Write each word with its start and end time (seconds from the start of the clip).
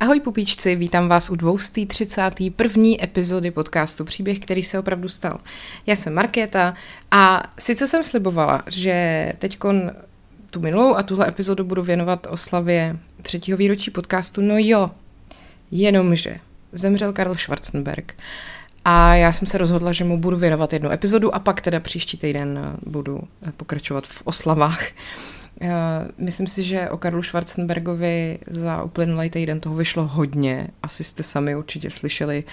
Ahoj 0.00 0.20
pupíčci, 0.20 0.76
vítám 0.76 1.08
vás 1.08 1.30
u 1.30 1.36
231. 1.36 2.88
epizody 3.02 3.50
podcastu 3.50 4.04
Příběh, 4.04 4.38
který 4.38 4.62
se 4.62 4.78
opravdu 4.78 5.08
stal. 5.08 5.38
Já 5.86 5.96
jsem 5.96 6.14
Markéta 6.14 6.74
a 7.10 7.42
sice 7.58 7.88
jsem 7.88 8.04
slibovala, 8.04 8.62
že 8.66 9.32
teď 9.38 9.58
tu 10.50 10.60
minulou 10.60 10.94
a 10.94 11.02
tuhle 11.02 11.28
epizodu 11.28 11.64
budu 11.64 11.82
věnovat 11.82 12.26
oslavě 12.30 12.96
třetího 13.22 13.58
výročí 13.58 13.90
podcastu, 13.90 14.40
no 14.40 14.54
jo, 14.58 14.90
jenomže 15.70 16.36
zemřel 16.72 17.12
Karl 17.12 17.34
Schwarzenberg 17.34 18.14
a 18.84 19.14
já 19.14 19.32
jsem 19.32 19.46
se 19.46 19.58
rozhodla, 19.58 19.92
že 19.92 20.04
mu 20.04 20.18
budu 20.18 20.36
věnovat 20.36 20.72
jednu 20.72 20.90
epizodu 20.90 21.34
a 21.34 21.38
pak 21.38 21.60
teda 21.60 21.80
příští 21.80 22.16
týden 22.16 22.76
budu 22.86 23.20
pokračovat 23.56 24.06
v 24.06 24.22
oslavách. 24.24 24.82
Myslím 26.18 26.46
si, 26.46 26.62
že 26.62 26.90
o 26.90 26.96
Karlu 26.96 27.22
Schwarzenbergovi 27.22 28.38
za 28.46 28.82
uplynulý 28.82 29.30
týden 29.30 29.60
toho 29.60 29.76
vyšlo 29.76 30.06
hodně. 30.06 30.68
Asi 30.82 31.04
jste 31.04 31.22
sami 31.22 31.56
určitě 31.56 31.90
slyšeli 31.90 32.44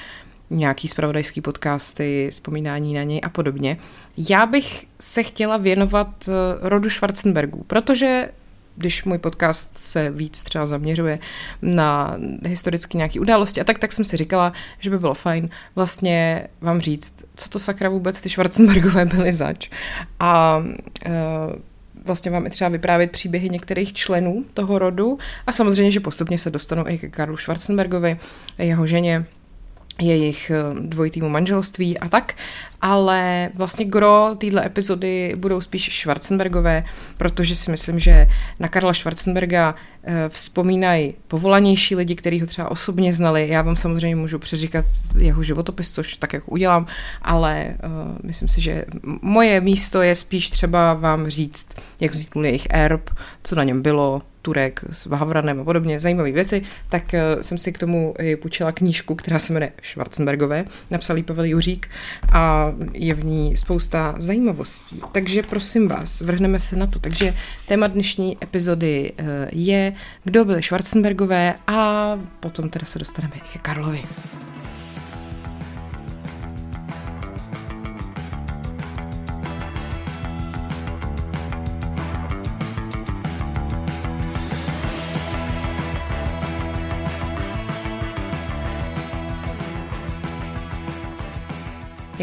nějaký 0.50 0.88
spravodajský 0.88 1.42
podcasty, 1.42 2.28
vzpomínání 2.32 2.94
na 2.94 3.04
něj 3.04 3.22
a 3.24 3.30
podobně. 3.30 3.78
Já 4.18 4.46
bych 4.46 4.86
se 5.00 5.24
chtěla 5.24 5.58
věnovat 5.58 6.08
eh, 6.28 6.32
rodu 6.70 6.90
Schwarzenbergů, 6.90 7.64
protože 7.68 8.30
když 8.76 9.04
můj 9.04 9.18
podcast 9.18 9.78
se 9.78 10.10
víc 10.10 10.44
třeba 10.44 10.66
zaměřuje 10.66 11.20
na 11.62 12.18
historické 12.46 12.98
nějaké 12.98 13.20
události 13.20 13.62
a 13.62 13.64
tak, 13.64 13.80
tak 13.80 13.94
jsem 13.94 14.06
si 14.06 14.18
říkala, 14.18 14.54
že 14.80 14.90
by 14.90 15.00
bylo 15.00 15.14
fajn 15.14 15.50
vlastně 15.76 16.48
vám 16.62 16.82
říct, 16.82 17.14
co 17.36 17.50
to 17.50 17.60
sakra 17.60 17.90
vůbec 17.90 18.22
ty 18.22 18.30
Schwarzenbergové 18.30 19.06
byly 19.06 19.34
zač. 19.34 19.70
A 20.20 20.58
uh, 20.58 21.14
vlastně 22.08 22.32
vám 22.32 22.46
i 22.48 22.50
třeba 22.50 22.70
vyprávět 22.70 23.12
příběhy 23.12 23.50
některých 23.50 23.94
členů 23.94 24.46
toho 24.54 24.80
rodu. 24.80 25.18
A 25.48 25.52
samozřejmě, 25.52 25.92
že 25.92 26.00
postupně 26.00 26.38
se 26.38 26.50
dostanou 26.50 26.88
i 26.88 26.98
ke 26.98 27.10
Karlu 27.10 27.38
Schwarzenbergovi, 27.38 28.18
jeho 28.58 28.88
ženě, 28.88 29.26
jejich 30.02 30.52
eh, 30.52 30.80
dvojitýmu 30.80 31.30
manželství 31.30 32.00
a 32.00 32.10
tak, 32.10 32.34
ale 32.82 33.50
vlastně 33.54 33.86
gro 33.86 34.36
téhle 34.38 34.66
epizody 34.66 35.34
budou 35.38 35.62
spíš 35.62 36.00
Schwarzenbergové, 36.00 36.84
protože 37.18 37.56
si 37.56 37.72
myslím, 37.72 38.00
že 38.00 38.28
na 38.60 38.68
Karla 38.68 38.94
Schwarzenberga 38.94 39.76
eh, 40.04 40.30
vzpomínají 40.30 41.14
povolanější 41.28 41.96
lidi, 41.96 42.16
kteří 42.16 42.42
ho 42.42 42.48
třeba 42.48 42.72
osobně 42.72 43.14
znali. 43.14 43.48
Já 43.48 43.62
vám 43.62 43.76
samozřejmě 43.76 44.16
můžu 44.16 44.40
přeříkat 44.40 44.86
jeho 45.20 45.44
životopis, 45.44 45.92
což 45.92 46.16
tak 46.16 46.34
jako 46.34 46.52
udělám, 46.52 46.86
ale 47.22 47.76
uh, 47.84 48.18
myslím 48.24 48.50
si, 48.50 48.62
že 48.62 48.86
moje 49.22 49.62
místo 49.62 50.02
je 50.02 50.16
spíš 50.16 50.50
třeba 50.50 50.94
vám 50.94 51.28
říct, 51.28 51.68
jak 52.00 52.12
vzniknul 52.12 52.46
jejich 52.46 52.68
erb, 52.70 53.10
co 53.44 53.56
na 53.56 53.64
něm 53.64 53.82
bylo, 53.82 54.22
Turek 54.48 54.84
s 54.92 55.10
Havranem 55.10 55.60
a 55.60 55.64
podobně, 55.64 56.00
zajímavé 56.00 56.32
věci, 56.32 56.62
tak 56.90 57.04
uh, 57.14 57.42
jsem 57.42 57.58
si 57.58 57.72
k 57.72 57.78
tomu 57.78 58.14
i 58.20 58.36
půjčila 58.36 58.72
knížku, 58.72 59.16
která 59.16 59.40
se 59.40 59.54
jmenuje 59.54 59.72
Schwarzenbergové, 59.84 60.66
napsal 60.92 61.18
ji 61.18 61.24
Pavel 61.24 61.46
Juřík 61.46 61.90
a 62.32 62.72
je 62.94 63.14
v 63.14 63.26
ní 63.26 63.58
spousta 63.58 64.16
zajímavostí. 64.18 65.02
Takže 65.12 65.44
prosím 65.44 65.88
vás, 65.88 66.22
vrhneme 66.22 66.60
se 66.60 66.76
na 66.76 66.88
to. 66.88 67.00
Takže 67.00 67.34
téma 67.68 67.88
dnešní 67.88 68.38
epizody 68.44 69.12
uh, 69.20 69.28
je, 69.52 69.94
kdo 70.24 70.46
byly 70.46 70.64
Schwarzenbergové 70.64 71.56
a 71.68 72.20
potom 72.40 72.70
teda 72.70 72.86
se 72.86 73.00
dostaneme 73.00 73.34
i 73.36 73.40
ke 73.40 73.60
Karlovi. 73.60 74.04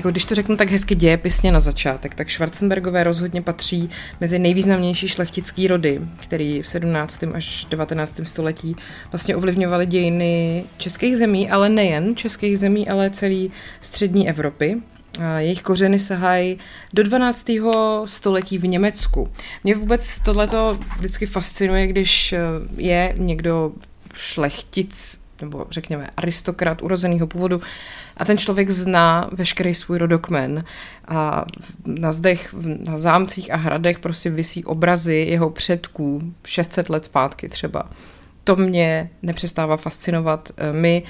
Jako 0.04 0.12
když 0.12 0.24
to 0.24 0.34
řeknu 0.34 0.56
tak 0.56 0.70
hezky 0.70 0.94
dějepisně 0.94 1.52
na 1.52 1.60
začátek, 1.60 2.14
tak 2.14 2.30
Schwarzenbergové 2.30 3.04
rozhodně 3.04 3.42
patří 3.42 3.90
mezi 4.20 4.38
nejvýznamnější 4.38 5.08
šlechtický 5.08 5.66
rody, 5.66 6.00
který 6.20 6.62
v 6.62 6.66
17. 6.66 7.24
až 7.34 7.66
19. 7.70 8.20
století 8.24 8.76
vlastně 9.12 9.36
ovlivňovaly 9.36 9.86
dějiny 9.86 10.64
českých 10.78 11.16
zemí, 11.16 11.50
ale 11.50 11.68
nejen 11.68 12.16
českých 12.16 12.58
zemí, 12.58 12.88
ale 12.88 13.10
celý 13.10 13.50
střední 13.80 14.28
Evropy. 14.28 14.76
Jejich 15.38 15.62
kořeny 15.62 15.98
sahají 15.98 16.58
do 16.92 17.02
12. 17.02 17.46
století 18.04 18.58
v 18.58 18.66
Německu. 18.66 19.28
Mě 19.64 19.74
vůbec 19.74 20.18
tohleto 20.18 20.78
vždycky 20.96 21.26
fascinuje, 21.26 21.86
když 21.86 22.34
je 22.76 23.14
někdo 23.16 23.72
šlechtic 24.14 25.23
nebo 25.44 25.66
řekněme 25.70 26.10
aristokrat 26.16 26.82
urozeného 26.82 27.26
původu 27.26 27.60
a 28.16 28.24
ten 28.24 28.38
člověk 28.38 28.70
zná 28.70 29.30
veškerý 29.32 29.74
svůj 29.74 29.98
rodokmen 29.98 30.64
a 31.08 31.44
na 31.86 32.12
zdech, 32.12 32.54
na 32.84 32.96
zámcích 32.96 33.52
a 33.52 33.56
hradech 33.56 33.98
prostě 33.98 34.30
visí 34.30 34.64
obrazy 34.64 35.26
jeho 35.28 35.50
předků 35.50 36.20
600 36.44 36.90
let 36.90 37.04
zpátky 37.04 37.48
třeba. 37.48 37.90
To 38.44 38.56
mě 38.56 39.10
nepřestává 39.22 39.76
fascinovat. 39.76 40.52
My, 40.72 41.02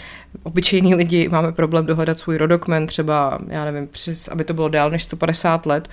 obyčejní 0.43 0.95
lidi, 0.95 1.29
máme 1.29 1.53
problém 1.53 1.87
dohledat 1.87 2.19
svůj 2.19 2.37
rodokmen 2.37 2.87
třeba, 2.87 3.39
já 3.49 3.65
nevím, 3.65 3.87
přes, 3.87 4.29
aby 4.29 4.45
to 4.45 4.55
bylo 4.55 4.69
déle 4.69 4.91
než 4.91 5.05
150 5.05 5.67
let, 5.67 5.89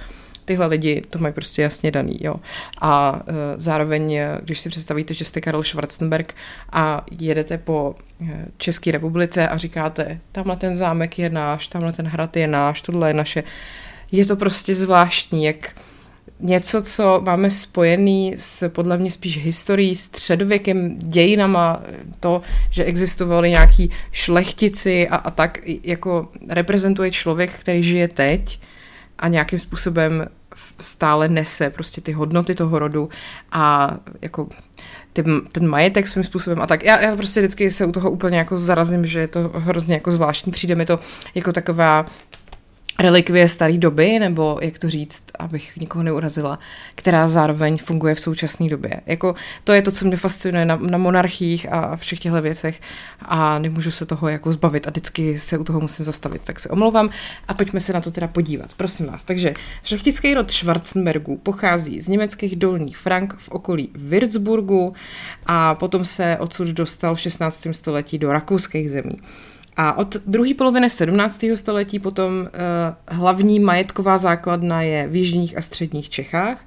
tyhle 0.45 0.65
lidi 0.65 1.01
to 1.09 1.19
mají 1.19 1.33
prostě 1.33 1.61
jasně 1.61 1.91
daný, 1.91 2.17
jo. 2.21 2.35
A 2.81 3.11
uh, 3.11 3.35
zároveň, 3.57 4.19
když 4.43 4.59
si 4.59 4.69
představíte, 4.69 5.13
že 5.13 5.25
jste 5.25 5.41
Karel 5.41 5.63
Schwarzenberg 5.63 6.35
a 6.71 7.05
jedete 7.19 7.57
po 7.57 7.95
e, 8.21 8.45
České 8.57 8.91
republice 8.91 9.47
a 9.47 9.57
říkáte, 9.57 10.19
tamhle 10.31 10.55
ten 10.55 10.75
zámek 10.75 11.19
je 11.19 11.29
náš, 11.29 11.67
tamhle 11.67 11.93
ten 11.93 12.07
hrad 12.07 12.37
je 12.37 12.47
náš, 12.47 12.81
tohle 12.81 13.09
je 13.09 13.13
naše, 13.13 13.43
je 14.11 14.25
to 14.25 14.35
prostě 14.35 14.75
zvláštní, 14.75 15.45
jak 15.45 15.75
něco, 16.39 16.81
co 16.81 17.21
máme 17.23 17.49
spojený 17.49 18.35
s 18.37 18.69
podle 18.69 18.97
mě 18.97 19.11
spíš 19.11 19.43
historií, 19.43 19.95
středověkem, 19.95 20.99
dějinama, 20.99 21.81
to, 22.19 22.41
že 22.69 22.83
existovali 22.83 23.49
nějaký 23.49 23.91
šlechtici 24.11 25.09
a, 25.09 25.15
a 25.15 25.31
tak, 25.31 25.59
jako 25.83 26.29
reprezentuje 26.49 27.11
člověk, 27.11 27.51
který 27.51 27.83
žije 27.83 28.07
teď 28.07 28.59
a 29.21 29.27
nějakým 29.27 29.59
způsobem 29.59 30.25
stále 30.79 31.27
nese 31.27 31.69
prostě 31.69 32.01
ty 32.01 32.11
hodnoty 32.11 32.55
toho 32.55 32.79
rodu 32.79 33.09
a 33.51 33.91
jako 34.21 34.47
ty, 35.13 35.23
ten 35.51 35.67
majetek 35.67 36.07
svým 36.07 36.23
způsobem 36.23 36.61
a 36.61 36.67
tak. 36.67 36.83
Já, 36.83 37.01
já 37.01 37.15
prostě 37.15 37.39
vždycky 37.39 37.71
se 37.71 37.85
u 37.85 37.91
toho 37.91 38.11
úplně 38.11 38.37
jako 38.37 38.59
zarazím, 38.59 39.05
že 39.05 39.19
je 39.19 39.27
to 39.27 39.51
hrozně 39.55 39.93
jako 39.93 40.11
zvláštní. 40.11 40.51
Přijde 40.51 40.75
mi 40.75 40.85
to 40.85 40.99
jako 41.35 41.53
taková 41.53 42.05
relikvie 42.99 43.49
staré 43.49 43.77
doby, 43.77 44.19
nebo 44.19 44.59
jak 44.61 44.79
to 44.79 44.89
říct, 44.89 45.23
abych 45.39 45.77
nikoho 45.77 46.03
neurazila, 46.03 46.59
která 46.95 47.27
zároveň 47.27 47.77
funguje 47.77 48.15
v 48.15 48.19
současné 48.19 48.69
době. 48.69 49.01
Jako, 49.05 49.35
to 49.63 49.73
je 49.73 49.81
to, 49.81 49.91
co 49.91 50.05
mě 50.05 50.17
fascinuje 50.17 50.65
na, 50.65 50.75
na 50.75 50.97
monarchiích 50.97 51.73
a 51.73 51.95
všech 51.95 52.19
těchto 52.19 52.41
věcech 52.41 52.81
a 53.19 53.59
nemůžu 53.59 53.91
se 53.91 54.05
toho 54.05 54.29
jako 54.29 54.53
zbavit 54.53 54.87
a 54.87 54.89
vždycky 54.89 55.39
se 55.39 55.57
u 55.57 55.63
toho 55.63 55.81
musím 55.81 56.05
zastavit, 56.05 56.41
tak 56.43 56.59
se 56.59 56.69
omlouvám 56.69 57.09
a 57.47 57.53
pojďme 57.53 57.79
se 57.79 57.93
na 57.93 58.01
to 58.01 58.11
teda 58.11 58.27
podívat, 58.27 58.73
prosím 58.73 59.05
vás. 59.05 59.23
Takže 59.23 59.53
šlechtický 59.83 60.33
rod 60.33 60.51
Schwarzenbergů 60.51 61.37
pochází 61.37 62.01
z 62.01 62.07
německých 62.07 62.55
dolních 62.55 62.97
Frank 62.97 63.35
v 63.37 63.49
okolí 63.49 63.89
Würzburgu 63.95 64.93
a 65.45 65.75
potom 65.75 66.05
se 66.05 66.37
odsud 66.39 66.67
dostal 66.67 67.15
v 67.15 67.19
16. 67.19 67.67
století 67.71 68.19
do 68.19 68.31
rakouských 68.31 68.91
zemí. 68.91 69.21
A 69.81 69.93
od 69.97 70.15
druhé 70.25 70.53
poloviny 70.53 70.89
17. 70.89 71.45
století 71.55 71.99
potom 71.99 72.33
uh, 72.41 72.47
hlavní 73.07 73.59
majetková 73.59 74.17
základna 74.17 74.81
je 74.81 75.07
v 75.07 75.15
jižních 75.15 75.57
a 75.57 75.61
středních 75.61 76.09
Čechách. 76.09 76.65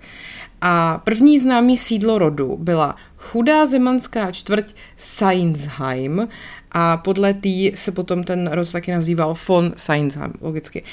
A 0.61 0.99
první 1.05 1.39
známý 1.39 1.77
sídlo 1.77 2.19
rodu 2.19 2.57
byla 2.61 2.97
chudá 3.17 3.67
zemanská 3.67 4.33
čtvrť 4.33 4.75
Seinsheim 4.97 6.29
a 6.73 6.97
podle 6.97 7.35
tý 7.35 7.73
se 7.75 7.93
potom 7.93 8.25
ten 8.25 8.51
rod 8.53 8.73
taky 8.73 8.93
nazýval 8.93 9.37
von 9.49 9.73
Seinsheim, 9.77 10.33
logicky. 10.41 10.85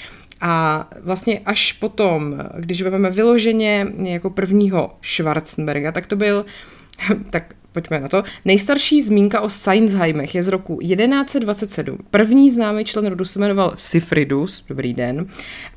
A 0.41 0.87
vlastně 1.03 1.39
až 1.45 1.73
potom, 1.73 2.35
když 2.57 2.81
vezmeme 2.81 3.09
vyloženě 3.09 3.87
jako 4.03 4.29
prvního 4.29 4.91
Schwarzenberga, 5.01 5.91
tak 5.91 6.05
to 6.05 6.15
byl 6.15 6.45
tak 7.29 7.53
pojďme 7.71 7.99
na 7.99 8.07
to. 8.07 8.23
Nejstarší 8.45 9.01
zmínka 9.01 9.41
o 9.41 9.49
Seinsheimech 9.49 10.35
je 10.35 10.43
z 10.43 10.47
roku 10.47 10.79
1127. 10.81 11.97
První 12.11 12.51
známý 12.51 12.85
člen 12.85 13.05
rodu 13.05 13.25
se 13.25 13.39
jmenoval 13.39 13.73
Sifridus, 13.75 14.65
dobrý 14.69 14.93
den. 14.93 15.27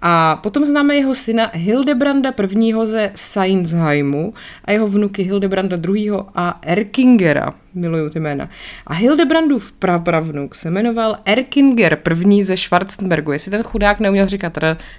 A 0.03 0.37
potom 0.37 0.65
známe 0.65 0.95
jeho 0.95 1.15
syna 1.15 1.51
Hildebranda 1.55 2.33
I. 2.55 2.75
ze 2.85 3.11
Seinsheimu 3.15 4.35
a 4.65 4.73
jeho 4.73 4.87
vnuky 4.87 5.23
Hildebranda 5.23 5.77
II. 5.89 6.11
a 6.35 6.59
Erkingera. 6.63 7.64
Miluju 7.75 8.11
ty 8.11 8.21
jména. 8.21 8.49
A 8.87 8.95
Hildebrandův 8.95 9.73
prapravnuk 9.73 10.55
se 10.55 10.71
jmenoval 10.71 11.19
Erkinger 11.25 11.97
první 11.97 12.45
ze 12.45 12.57
Schwarzenbergu. 12.57 13.33
Jestli 13.33 13.51
ten 13.51 13.63
chudák 13.63 14.01
neuměl 14.01 14.27
říkat, 14.27 14.59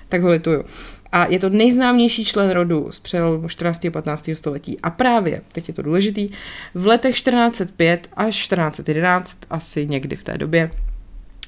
tak 0.09 0.21
ho 0.21 0.29
lituju. 0.29 0.63
A 1.11 1.25
je 1.25 1.39
to 1.39 1.49
nejznámější 1.49 2.25
člen 2.25 2.49
rodu 2.49 2.87
z 2.91 2.99
přelomu 2.99 3.47
14. 3.47 3.85
a 3.85 3.91
15. 3.91 4.29
století. 4.33 4.77
A 4.83 4.89
právě, 4.89 5.41
teď 5.51 5.67
je 5.67 5.73
to 5.73 5.81
důležitý, 5.81 6.29
v 6.73 6.87
letech 6.87 7.15
1405 7.15 8.09
až 8.17 8.35
1411, 8.35 9.39
asi 9.49 9.87
někdy 9.87 10.15
v 10.15 10.23
té 10.23 10.37
době, 10.37 10.71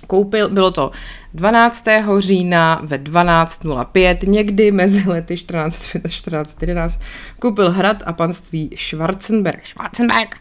koupil, 0.08 0.50
bylo 0.50 0.72
to 0.72 0.92
12. 1.34 1.86
října 2.18 2.82
ve 2.84 2.98
12.05, 2.98 4.30
někdy 4.30 4.72
mezi 4.72 5.10
lety 5.10 5.36
1405 5.36 6.06
a 6.06 6.08
1411, 6.08 7.00
koupil 7.40 7.72
hrad 7.72 8.04
a 8.06 8.14
panství 8.14 8.70
Schwarzenberg. 8.76 9.66
Schwarzenberg, 9.66 10.36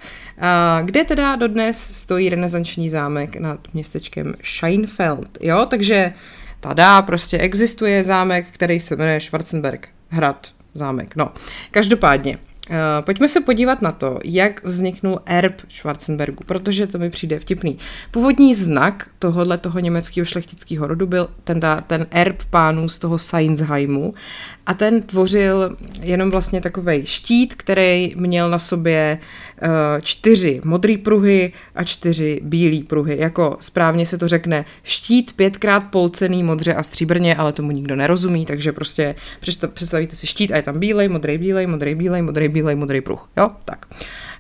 kde 0.83 1.05
teda 1.05 1.37
dodnes 1.37 1.97
stojí 1.97 2.29
renesanční 2.29 2.91
zámek 2.91 3.37
nad 3.37 3.59
městečkem 3.75 4.35
Scheinfeld. 4.45 5.39
Jo, 5.41 5.67
takže 5.71 6.13
tada, 6.61 7.03
prostě 7.03 7.39
existuje 7.39 8.05
zámek, 8.05 8.47
který 8.51 8.81
se 8.81 8.97
jmenuje 8.97 9.21
Schwarzenberg. 9.21 9.89
Hrad, 10.09 10.49
zámek. 10.75 11.17
No, 11.17 11.33
každopádně, 11.71 12.39
Uh, 12.71 13.05
pojďme 13.05 13.29
se 13.29 13.41
podívat 13.41 13.83
na 13.83 13.93
to, 13.93 14.19
jak 14.25 14.65
vzniknul 14.65 15.21
erb 15.27 15.55
Schwarzenbergu, 15.69 16.45
protože 16.47 16.87
to 16.87 16.99
mi 16.99 17.11
přijde 17.11 17.39
vtipný. 17.39 17.79
Původní 18.11 18.55
znak 18.55 19.09
tohohle 19.19 19.59
toho 19.59 19.79
německého 19.79 20.25
šlechtického 20.25 20.87
rodu 20.87 21.07
byl 21.07 21.29
ten, 21.45 21.61
ten 21.87 22.07
erb 22.11 22.43
pánů 22.51 22.89
z 22.89 22.99
toho 22.99 23.19
Seinsheimu 23.19 24.15
a 24.67 24.75
ten 24.75 25.03
tvořil 25.03 25.77
jenom 26.01 26.31
vlastně 26.31 26.61
takový 26.61 27.07
štít, 27.07 27.55
který 27.55 28.15
měl 28.17 28.51
na 28.51 28.59
sobě 28.59 29.19
uh, 29.21 29.46
čtyři 30.03 30.61
modré 30.65 30.97
pruhy 30.99 31.53
a 31.75 31.85
čtyři 31.85 32.41
bílé 32.43 32.85
pruhy. 32.85 33.17
Jako 33.21 33.57
správně 33.61 34.07
se 34.07 34.19
to 34.19 34.29
řekne 34.29 34.65
štít 34.83 35.33
pětkrát 35.33 35.85
polcený 35.91 36.43
modře 36.43 36.75
a 36.75 36.83
stříbrně, 36.83 37.37
ale 37.37 37.53
tomu 37.53 37.71
nikdo 37.71 37.97
nerozumí, 37.97 38.47
takže 38.47 38.73
prostě 38.73 39.15
představíte 39.73 40.17
si 40.17 40.27
štít 40.27 40.53
a 40.53 40.57
je 40.57 40.63
tam 40.63 40.79
bílej, 40.79 41.09
modrý, 41.09 41.39
bílej, 41.39 41.67
modrý, 41.67 41.95
bílej, 41.95 42.23
modrý, 42.23 42.49
bílej, 42.49 42.75
modrý 42.75 43.01
pruh. 43.01 43.29
Jo, 43.37 43.51
tak. 43.65 43.87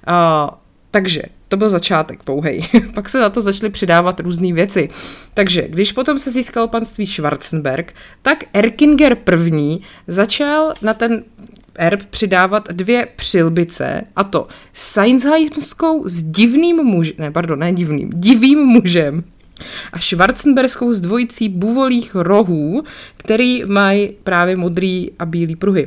Uh, 0.08 0.54
takže 0.90 1.22
to 1.48 1.56
byl 1.56 1.70
začátek 1.70 2.22
pouhej. 2.22 2.62
Pak 2.94 3.08
se 3.08 3.20
na 3.20 3.30
to 3.30 3.40
začaly 3.40 3.70
přidávat 3.70 4.20
různé 4.20 4.52
věci. 4.52 4.88
Takže 5.34 5.68
když 5.68 5.92
potom 5.92 6.18
se 6.18 6.30
získal 6.30 6.68
panství 6.68 7.06
Schwarzenberg, 7.06 7.94
tak 8.22 8.44
Erkinger 8.52 9.14
první 9.14 9.82
začal 10.06 10.74
na 10.82 10.94
ten 10.94 11.24
erb 11.78 12.02
přidávat 12.11 12.69
dvě 12.69 13.08
přilbice, 13.17 14.02
a 14.17 14.25
to 14.25 14.49
Seinsheimskou 14.73 16.08
s 16.08 16.23
divným 16.23 16.76
mužem, 16.76 17.14
ne, 17.19 17.31
pardon, 17.31 17.58
ne 17.58 17.73
divným, 17.73 18.11
divým 18.14 18.58
mužem 18.58 19.25
a 19.93 20.00
Schwarzenberskou 20.00 20.93
s 20.93 21.00
dvojicí 21.00 21.49
buvolých 21.49 22.14
rohů, 22.14 22.84
který 23.17 23.64
mají 23.64 24.12
právě 24.25 24.56
modrý 24.56 25.11
a 25.19 25.26
bílý 25.26 25.56
pruhy. 25.56 25.87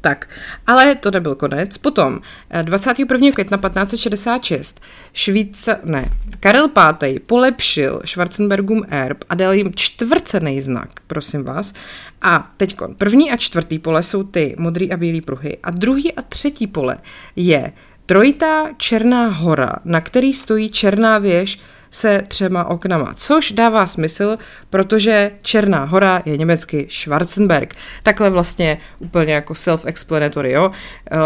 Tak, 0.00 0.28
ale 0.66 0.94
to 0.94 1.10
nebyl 1.10 1.34
konec. 1.34 1.78
Potom 1.78 2.20
21. 2.62 3.28
Eh, 3.28 3.32
května 3.32 3.58
1566 3.58 4.80
Švýca, 5.12 5.76
ne, 5.84 6.10
Karel 6.40 6.68
V. 6.68 7.18
polepšil 7.26 8.00
Schwarzenbergům 8.04 8.84
erb 8.88 9.24
a 9.28 9.34
dal 9.34 9.52
jim 9.52 9.72
čtvrcený 9.74 10.60
znak, 10.60 10.88
prosím 11.06 11.44
vás. 11.44 11.74
A 12.22 12.52
teď 12.56 12.76
první 12.96 13.30
a 13.30 13.36
čtvrtý 13.36 13.78
pole 13.78 14.02
jsou 14.02 14.22
ty 14.22 14.54
modrý 14.58 14.92
a 14.92 14.96
bílý 14.96 15.20
pruhy 15.20 15.58
a 15.62 15.70
druhý 15.70 16.12
a 16.12 16.22
třetí 16.22 16.66
pole 16.66 16.98
je 17.36 17.72
trojitá 18.06 18.68
černá 18.76 19.28
hora, 19.28 19.76
na 19.84 20.00
který 20.00 20.32
stojí 20.32 20.70
černá 20.70 21.18
věž 21.18 21.58
se 21.90 22.22
třema 22.28 22.64
oknama, 22.64 23.14
což 23.14 23.52
dává 23.52 23.86
smysl, 23.86 24.38
protože 24.70 25.30
Černá 25.42 25.84
hora 25.84 26.22
je 26.24 26.36
německy 26.36 26.86
Schwarzenberg. 26.90 27.74
Takhle 28.02 28.30
vlastně 28.30 28.78
úplně 28.98 29.34
jako 29.34 29.52
self-explanatory, 29.52 30.50
jo. 30.50 30.68
Uh, 31.12 31.18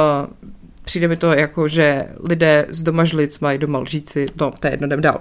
přijde 0.85 1.09
mi 1.09 1.17
to 1.17 1.33
jako, 1.33 1.69
že 1.69 2.07
lidé 2.25 2.67
z 2.69 2.83
domažlic 2.83 3.39
mají 3.39 3.59
doma 3.59 3.79
lžíci, 3.79 4.27
no, 4.41 4.53
to 4.61 4.67
je 4.67 4.73
jedno, 4.73 4.87
jdem 4.87 5.01
dál. 5.01 5.21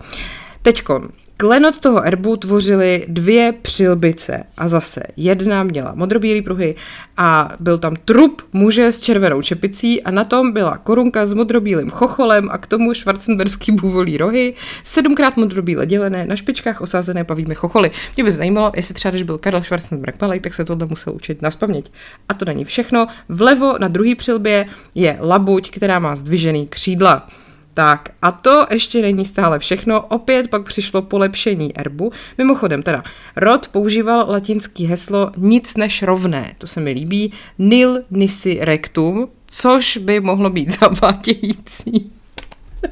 Teďko, 0.61 1.01
Klenot 1.37 1.79
toho 1.79 2.05
erbu 2.05 2.35
tvořily 2.35 3.05
dvě 3.07 3.53
přilbice 3.61 4.43
a 4.57 4.67
zase 4.67 5.03
jedna 5.17 5.63
měla 5.63 5.93
modrobílý 5.95 6.41
pruhy 6.41 6.75
a 7.17 7.55
byl 7.59 7.77
tam 7.77 7.95
trup 8.05 8.41
muže 8.53 8.91
s 8.91 9.01
červenou 9.01 9.41
čepicí 9.41 10.03
a 10.03 10.11
na 10.11 10.23
tom 10.23 10.51
byla 10.51 10.77
korunka 10.77 11.25
s 11.25 11.33
modrobílým 11.33 11.89
chocholem 11.89 12.49
a 12.51 12.57
k 12.57 12.67
tomu 12.67 12.93
švarcenberský 12.93 13.71
buvolí 13.71 14.17
rohy, 14.17 14.53
sedmkrát 14.83 15.37
modrobíle 15.37 15.85
dělené, 15.85 16.25
na 16.25 16.35
špičkách 16.35 16.81
osázené 16.81 17.23
pavými 17.23 17.55
chocholy. 17.55 17.91
Mě 18.15 18.23
by 18.23 18.31
zajímalo, 18.31 18.71
jestli 18.75 18.93
třeba 18.93 19.09
když 19.11 19.23
byl 19.23 19.37
Karel 19.37 19.63
Schwarzenberg 19.63 20.21
malý, 20.21 20.39
tak 20.39 20.53
se 20.53 20.65
tohle 20.65 20.87
musel 20.89 21.13
učit 21.13 21.41
na 21.41 21.51
spaměť. 21.51 21.91
A 22.29 22.33
to 22.33 22.45
není 22.45 22.65
všechno. 22.65 23.07
Vlevo 23.29 23.75
na 23.79 23.87
druhý 23.87 24.15
přilbě 24.15 24.65
je 24.95 25.17
labuť, 25.21 25.71
která 25.71 25.99
má 25.99 26.15
zdvižený 26.15 26.67
křídla. 26.67 27.27
Tak 27.73 28.09
a 28.21 28.31
to 28.31 28.67
ještě 28.71 29.01
není 29.01 29.25
stále 29.25 29.59
všechno, 29.59 30.01
opět 30.01 30.49
pak 30.49 30.65
přišlo 30.65 31.01
polepšení 31.01 31.77
erbu. 31.77 32.11
Mimochodem 32.37 32.83
teda, 32.83 33.03
rod 33.35 33.67
používal 33.67 34.25
latinský 34.29 34.85
heslo 34.85 35.31
nic 35.37 35.75
než 35.75 36.03
rovné, 36.03 36.53
to 36.57 36.67
se 36.67 36.79
mi 36.79 36.91
líbí, 36.91 37.33
nil 37.57 38.03
nisi 38.09 38.57
rectum, 38.61 39.27
což 39.47 39.97
by 39.97 40.19
mohlo 40.19 40.49
být 40.49 40.71
zavádějící. 40.79 42.11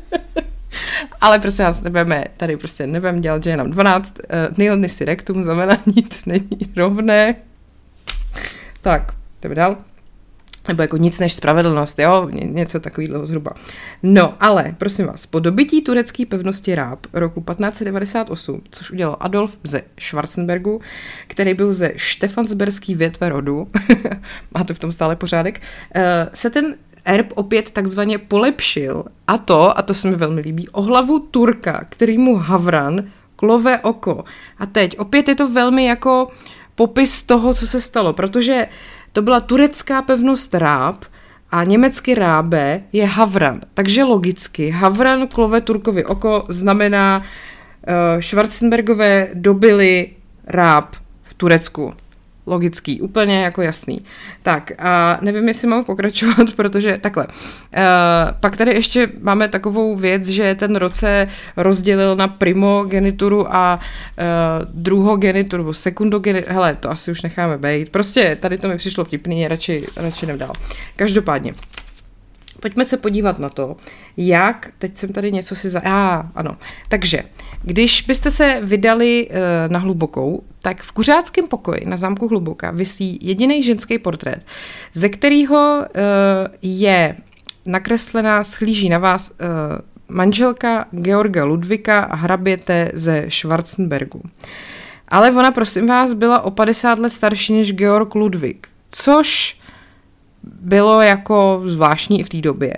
Ale 1.22 1.40
prostě 1.40 1.64
nás 1.64 1.82
nebudeme, 1.82 2.26
tady 2.38 2.58
prostě 2.58 2.88
nebudeme 2.88 3.20
dělat, 3.20 3.44
že 3.44 3.50
je 3.50 3.58
nám 3.58 3.72
12, 3.72 4.14
uh, 4.20 4.58
nil 4.58 4.78
nisi 4.78 5.06
rectum 5.06 5.44
znamená 5.44 5.78
nic 5.96 6.26
není 6.26 6.60
rovné. 6.76 7.36
Tak, 8.82 9.14
jdeme 9.42 9.56
dál 9.56 9.78
nebo 10.68 10.82
jako 10.82 10.98
nic 10.98 11.20
než 11.20 11.34
spravedlnost, 11.34 12.00
jo, 12.00 12.30
něco 12.32 12.80
takového 12.80 13.26
zhruba. 13.26 13.52
No, 14.04 14.34
ale 14.40 14.76
prosím 14.78 15.06
vás, 15.06 15.26
po 15.26 15.40
dobytí 15.40 15.82
turecké 15.82 16.26
pevnosti 16.26 16.76
Ráb 16.76 17.00
roku 17.14 17.42
1598, 17.42 18.62
což 18.72 18.92
udělal 18.92 19.18
Adolf 19.20 19.58
ze 19.64 19.82
Schwarzenbergu, 20.00 20.82
který 21.28 21.54
byl 21.54 21.74
ze 21.74 21.92
štefansberský 21.96 22.96
větve 22.96 23.30
rodu, 23.30 23.68
má 24.58 24.64
to 24.64 24.74
v 24.74 24.80
tom 24.80 24.92
stále 24.92 25.16
pořádek, 25.16 25.62
eh, 25.96 26.30
se 26.34 26.50
ten 26.50 26.76
erb 27.06 27.34
opět 27.36 27.72
takzvaně 27.72 28.18
polepšil 28.18 29.04
a 29.28 29.38
to, 29.38 29.78
a 29.78 29.82
to 29.82 29.94
se 29.94 30.10
mi 30.10 30.16
velmi 30.16 30.42
líbí, 30.42 30.70
o 30.70 30.82
hlavu 30.82 31.20
Turka, 31.20 31.86
který 31.90 32.18
mu 32.18 32.36
Havran 32.36 33.04
klove 33.36 33.80
oko. 33.80 34.24
A 34.58 34.66
teď 34.66 35.00
opět 35.00 35.28
je 35.28 35.36
to 35.36 35.50
velmi 35.50 35.86
jako 35.86 36.28
popis 36.76 37.24
toho, 37.24 37.54
co 37.54 37.68
se 37.68 37.82
stalo, 37.82 38.14
protože 38.14 38.68
to 39.14 39.22
byla 39.22 39.40
turecká 39.40 40.02
pevnost 40.02 40.54
Ráb 40.54 41.06
a 41.52 41.64
německy 41.64 42.16
Rábe 42.16 42.84
je 42.94 43.06
Havran. 43.06 43.62
Takže 43.74 44.04
logicky 44.04 44.70
Havran 44.70 45.28
klove 45.28 45.62
Turkovi 45.62 46.06
oko 46.06 46.46
znamená 46.50 47.18
uh, 47.18 48.22
Schwarzenbergové 48.22 49.28
dobili 49.34 50.10
Ráb 50.48 50.96
v 51.24 51.34
Turecku 51.34 51.94
logický, 52.52 53.02
úplně 53.02 53.44
jako 53.44 53.62
jasný. 53.62 54.02
Tak 54.44 54.72
a 54.80 55.18
nevím, 55.22 55.48
jestli 55.48 55.68
mám 55.68 55.84
pokračovat, 55.84 56.48
protože 56.56 56.98
takhle. 57.02 57.28
Uh, 57.28 57.34
pak 58.40 58.58
tady 58.58 58.72
ještě 58.72 59.10
máme 59.22 59.48
takovou 59.48 59.96
věc, 59.96 60.28
že 60.28 60.56
ten 60.56 60.76
roce 60.76 61.28
rozdělil 61.58 62.16
na 62.16 62.28
primogenituru 62.28 63.56
a 63.56 63.80
uh, 63.80 64.66
druhogenituru, 64.74 65.74
sekundogenituru, 65.74 66.54
hele, 66.54 66.76
to 66.76 66.92
asi 66.92 67.12
už 67.12 67.22
necháme 67.22 67.58
být. 67.58 67.90
Prostě 67.90 68.38
tady 68.42 68.58
to 68.58 68.68
mi 68.68 68.78
přišlo 68.78 69.06
vtipný, 69.06 69.48
radši, 69.48 69.88
radši 69.96 70.26
nevdál. 70.26 70.54
Každopádně, 70.96 71.54
Pojďme 72.62 72.86
se 72.86 72.98
podívat 72.98 73.40
na 73.40 73.50
to, 73.50 73.78
jak, 74.18 74.72
teď 74.80 74.98
jsem 74.98 75.10
tady 75.10 75.32
něco 75.32 75.56
si 75.56 75.70
za... 75.70 75.82
A, 75.86 76.30
ano. 76.36 76.58
Takže, 76.90 77.24
když 77.64 78.02
byste 78.02 78.32
se 78.32 78.62
vydali 78.64 79.30
uh, 79.30 79.36
na 79.72 79.80
hlubokou, 79.80 80.44
tak 80.62 80.82
v 80.82 80.92
kuřáckém 80.92 81.48
pokoji 81.48 81.82
na 81.86 81.98
zámku 81.98 82.28
Hluboka 82.28 82.72
vysí 82.72 83.20
jediný 83.22 83.64
ženský 83.64 84.00
portrét, 84.00 84.46
ze 84.94 85.10
kterého 85.10 85.80
uh, 85.80 85.86
je 86.62 87.16
nakreslená, 87.66 88.44
schlíží 88.44 88.90
na 88.90 88.98
vás 88.98 89.32
uh, 89.32 90.16
manželka 90.16 90.86
Georga 90.92 91.44
Ludvika 91.46 92.00
a 92.00 92.16
hraběte 92.16 92.92
ze 92.94 93.26
Schwarzenbergu. 93.30 94.22
Ale 95.08 95.32
ona, 95.32 95.52
prosím 95.52 95.88
vás, 95.88 96.14
byla 96.14 96.42
o 96.42 96.52
50 96.52 97.00
let 97.00 97.14
starší 97.14 97.54
než 97.54 97.74
Georg 97.74 98.16
Ludwig, 98.16 98.68
což 98.92 99.61
bylo 100.44 101.02
jako 101.02 101.62
zvláštní 101.66 102.20
i 102.20 102.24
v 102.24 102.30
té 102.30 102.42
době. 102.42 102.74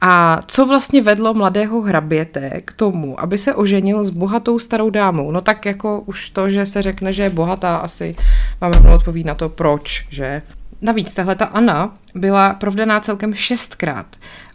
A 0.00 0.40
co 0.46 0.66
vlastně 0.66 1.02
vedlo 1.02 1.34
mladého 1.34 1.80
hraběte 1.80 2.60
k 2.64 2.72
tomu, 2.72 3.20
aby 3.20 3.38
se 3.38 3.54
oženil 3.54 4.04
s 4.04 4.10
bohatou 4.10 4.58
starou 4.58 4.90
dámou? 4.90 5.30
No 5.30 5.40
tak 5.40 5.66
jako 5.66 6.00
už 6.00 6.30
to, 6.30 6.48
že 6.48 6.66
se 6.66 6.82
řekne, 6.82 7.12
že 7.12 7.22
je 7.22 7.30
bohatá, 7.30 7.76
asi 7.76 8.16
vám 8.60 8.72
rovnou 8.72 8.94
odpoví 8.94 9.24
na 9.24 9.34
to, 9.34 9.48
proč, 9.48 10.06
že? 10.10 10.42
navíc 10.82 11.14
tahle 11.14 11.36
ta 11.36 11.44
Anna 11.44 11.94
byla 12.14 12.54
provdaná 12.54 13.00
celkem 13.00 13.34
šestkrát. 13.34 14.06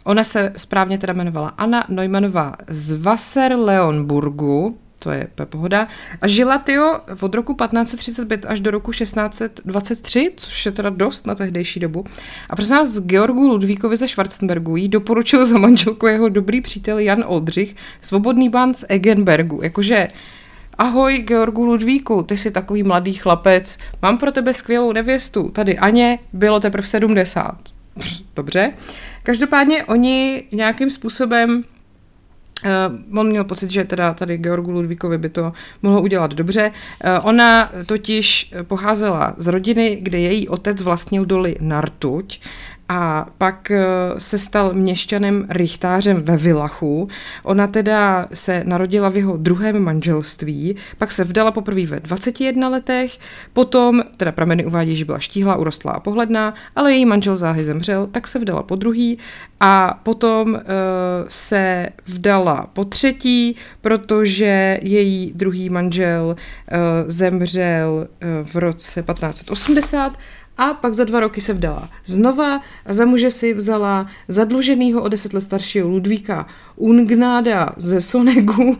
Ona 0.04 0.24
se 0.24 0.52
správně 0.56 0.98
teda 0.98 1.12
jmenovala 1.12 1.48
Anna 1.48 1.84
Neumannová 1.88 2.52
z 2.68 3.02
Wasserleonburgu, 3.02 4.78
to 4.98 5.10
je 5.10 5.28
pohoda. 5.44 5.88
A 6.20 6.28
žila 6.28 6.58
tyjo 6.58 7.00
od 7.20 7.34
roku 7.34 7.54
1535 7.54 8.46
až 8.46 8.60
do 8.60 8.70
roku 8.70 8.92
1623, 8.92 10.32
což 10.36 10.66
je 10.66 10.72
teda 10.72 10.90
dost 10.90 11.26
na 11.26 11.34
tehdejší 11.34 11.80
dobu. 11.80 12.04
A 12.50 12.56
prosím 12.56 12.74
nás 12.74 13.00
Georgu 13.00 13.48
Ludvíkovi 13.48 13.96
ze 13.96 14.08
Schwarzenbergu 14.08 14.76
jí 14.76 14.88
doporučil 14.88 15.46
za 15.46 15.58
manželku 15.58 16.06
jeho 16.06 16.28
dobrý 16.28 16.60
přítel 16.60 16.98
Jan 16.98 17.24
Oldřich, 17.26 17.76
svobodný 18.00 18.48
bán 18.48 18.74
z 18.74 18.84
Egenbergu. 18.88 19.60
Jakože 19.62 20.08
Ahoj, 20.78 21.18
Georgu 21.18 21.64
Ludvíku, 21.64 22.22
ty 22.22 22.36
jsi 22.36 22.50
takový 22.50 22.82
mladý 22.82 23.12
chlapec, 23.12 23.78
mám 24.02 24.18
pro 24.18 24.32
tebe 24.32 24.52
skvělou 24.52 24.92
nevěstu, 24.92 25.48
tady 25.48 25.78
Aně, 25.78 26.18
bylo 26.32 26.60
teprve 26.60 26.86
70. 26.86 27.58
Dobře. 28.36 28.72
Každopádně 29.22 29.84
oni 29.84 30.44
nějakým 30.52 30.90
způsobem 30.90 31.64
Uh, 32.64 33.18
on 33.18 33.28
měl 33.28 33.44
pocit, 33.44 33.70
že 33.70 33.84
teda 33.84 34.14
tady 34.14 34.36
Georgu 34.36 34.70
Ludvíkovi 34.70 35.18
by 35.18 35.28
to 35.28 35.52
mohlo 35.82 36.02
udělat 36.02 36.34
dobře. 36.34 36.70
Uh, 36.70 37.28
ona 37.28 37.70
totiž 37.86 38.54
pocházela 38.62 39.34
z 39.36 39.46
rodiny, 39.46 39.98
kde 40.02 40.18
její 40.18 40.48
otec 40.48 40.82
vlastnil 40.82 41.24
doly 41.24 41.56
Nartuť 41.60 42.40
a 42.88 43.26
pak 43.38 43.70
eh, 43.70 43.84
se 44.18 44.38
stal 44.38 44.74
měšťanem 44.74 45.46
Richtářem 45.48 46.22
ve 46.22 46.36
Vilachu. 46.36 47.08
Ona 47.42 47.66
teda 47.66 48.26
se 48.34 48.62
narodila 48.66 49.08
v 49.08 49.16
jeho 49.16 49.36
druhém 49.36 49.82
manželství, 49.82 50.76
pak 50.98 51.12
se 51.12 51.24
vdala 51.24 51.50
poprvé 51.50 51.86
ve 51.86 52.00
21 52.00 52.68
letech, 52.68 53.18
potom, 53.52 54.02
teda 54.16 54.32
prameny 54.32 54.66
uvádí, 54.66 54.96
že 54.96 55.04
byla 55.04 55.18
štíhla, 55.18 55.56
urostlá 55.56 55.92
a 55.92 56.00
pohledná, 56.00 56.54
ale 56.76 56.92
její 56.92 57.04
manžel 57.04 57.36
záhy 57.36 57.64
zemřel, 57.64 58.06
tak 58.06 58.28
se 58.28 58.38
vdala 58.38 58.62
po 58.62 58.76
druhý 58.76 59.18
a 59.60 60.00
potom 60.02 60.52
uh, 60.52 60.60
se 61.28 61.88
vdala 62.06 62.66
po 62.72 62.84
třetí, 62.84 63.56
protože 63.80 64.78
její 64.82 65.32
druhý 65.34 65.68
manžel 65.68 66.36
uh, 66.36 66.78
zemřel 67.06 68.08
uh, 68.22 68.48
v 68.48 68.56
roce 68.56 69.02
1580 69.02 70.18
a 70.58 70.74
pak 70.74 70.94
za 70.94 71.04
dva 71.04 71.20
roky 71.20 71.40
se 71.40 71.52
vdala 71.52 71.88
znova 72.04 72.60
za 72.88 73.04
muže 73.04 73.30
si 73.30 73.54
vzala 73.54 74.06
zadluženýho 74.28 75.02
o 75.02 75.08
deset 75.08 75.34
let 75.34 75.40
staršího 75.40 75.88
Ludvíka 75.88 76.46
Ungnáda 76.76 77.74
ze 77.76 78.00
Sonegu. 78.00 78.76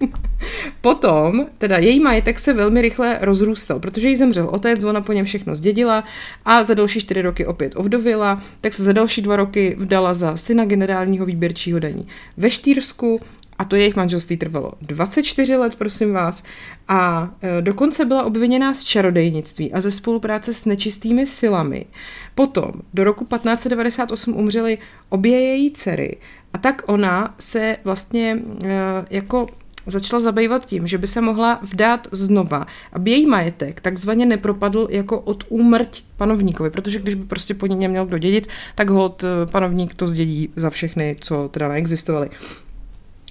Potom, 0.80 1.46
teda 1.58 1.78
její 1.78 2.00
majetek 2.00 2.38
se 2.38 2.52
velmi 2.52 2.82
rychle 2.82 3.18
rozrůstal, 3.20 3.80
protože 3.80 4.08
jí 4.08 4.16
zemřel 4.16 4.48
otec, 4.52 4.84
ona 4.84 5.00
po 5.00 5.12
něm 5.12 5.24
všechno 5.24 5.56
zdědila 5.56 6.04
a 6.44 6.64
za 6.64 6.74
další 6.74 7.00
čtyři 7.00 7.22
roky 7.22 7.46
opět 7.46 7.72
ovdovila, 7.76 8.42
tak 8.60 8.74
se 8.74 8.82
za 8.82 8.92
další 8.92 9.22
dva 9.22 9.36
roky 9.36 9.76
vdala 9.78 10.14
za 10.14 10.36
syna 10.36 10.64
generálního 10.64 11.26
výběrčího 11.26 11.78
daní 11.78 12.06
ve 12.36 12.50
Štýrsku 12.50 13.20
a 13.58 13.64
to 13.64 13.76
jejich 13.76 13.96
manželství 13.96 14.36
trvalo 14.36 14.72
24 14.82 15.56
let, 15.56 15.74
prosím 15.74 16.12
vás, 16.12 16.44
a 16.88 17.30
e, 17.42 17.62
dokonce 17.62 18.04
byla 18.04 18.24
obviněná 18.24 18.74
z 18.74 18.84
čarodejnictví 18.84 19.72
a 19.72 19.80
ze 19.80 19.90
spolupráce 19.90 20.54
s 20.54 20.64
nečistými 20.64 21.26
silami. 21.26 21.86
Potom 22.34 22.72
do 22.94 23.04
roku 23.04 23.24
1598 23.24 24.36
umřely 24.36 24.78
obě 25.08 25.40
její 25.40 25.70
dcery 25.70 26.16
a 26.52 26.58
tak 26.58 26.82
ona 26.86 27.34
se 27.38 27.76
vlastně 27.84 28.38
e, 28.64 29.04
jako 29.10 29.46
začala 29.86 30.20
zabývat 30.20 30.66
tím, 30.66 30.86
že 30.86 30.98
by 30.98 31.06
se 31.06 31.20
mohla 31.20 31.60
vdát 31.62 32.08
znova, 32.12 32.66
aby 32.92 33.10
její 33.10 33.26
majetek 33.26 33.80
takzvaně 33.80 34.26
nepropadl 34.26 34.88
jako 34.90 35.20
od 35.20 35.44
úmrť 35.48 36.02
panovníkovi, 36.16 36.70
protože 36.70 36.98
když 36.98 37.14
by 37.14 37.24
prostě 37.24 37.54
po 37.54 37.66
ní 37.66 37.76
neměl 37.76 38.06
kdo 38.06 38.18
dědit, 38.18 38.48
tak 38.74 38.90
hod 38.90 39.24
e, 39.24 39.46
panovník 39.46 39.94
to 39.94 40.06
zdědí 40.06 40.48
za 40.56 40.70
všechny, 40.70 41.16
co 41.20 41.48
teda 41.48 41.68
neexistovaly. 41.68 42.30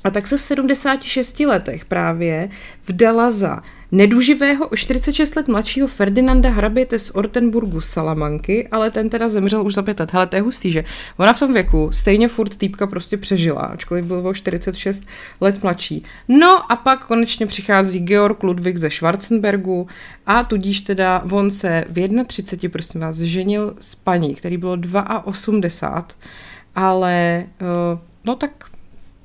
A 0.03 0.09
tak 0.09 0.27
se 0.27 0.37
v 0.37 0.41
76 0.41 1.39
letech 1.39 1.85
právě 1.85 2.49
vdala 2.87 3.29
za 3.29 3.61
neduživého 3.91 4.67
o 4.67 4.75
46 4.75 5.35
let 5.35 5.47
mladšího 5.47 5.87
Ferdinanda 5.87 6.49
hraběte 6.49 6.99
z 6.99 7.11
Ortenburgu 7.11 7.81
Salamanky, 7.81 8.67
ale 8.71 8.91
ten 8.91 9.09
teda 9.09 9.29
zemřel 9.29 9.65
už 9.65 9.73
za 9.73 9.81
pět 9.81 9.99
let. 9.99 10.13
Hele, 10.13 10.27
to 10.27 10.35
je 10.35 10.41
hustý, 10.41 10.71
že 10.71 10.83
ona 11.17 11.33
v 11.33 11.39
tom 11.39 11.53
věku 11.53 11.89
stejně 11.91 12.27
furt 12.27 12.57
týpka 12.57 12.87
prostě 12.87 13.17
přežila, 13.17 13.61
ačkoliv 13.61 14.05
byl 14.05 14.27
o 14.27 14.33
46 14.33 15.03
let 15.41 15.63
mladší. 15.63 16.03
No 16.27 16.71
a 16.71 16.75
pak 16.75 17.05
konečně 17.05 17.45
přichází 17.45 17.99
Georg 17.99 18.43
Ludwig 18.43 18.77
ze 18.77 18.89
Schwarzenbergu 18.89 19.87
a 20.25 20.43
tudíž 20.43 20.81
teda 20.81 21.23
on 21.31 21.51
se 21.51 21.85
v 21.89 22.25
31, 22.25 22.71
prosím 22.71 23.01
vás, 23.01 23.17
ženil 23.17 23.75
s 23.79 23.95
paní, 23.95 24.35
který 24.35 24.57
bylo 24.57 24.77
82, 25.23 26.07
ale 26.75 27.45
uh, 27.61 27.99
no 28.25 28.35
tak 28.35 28.72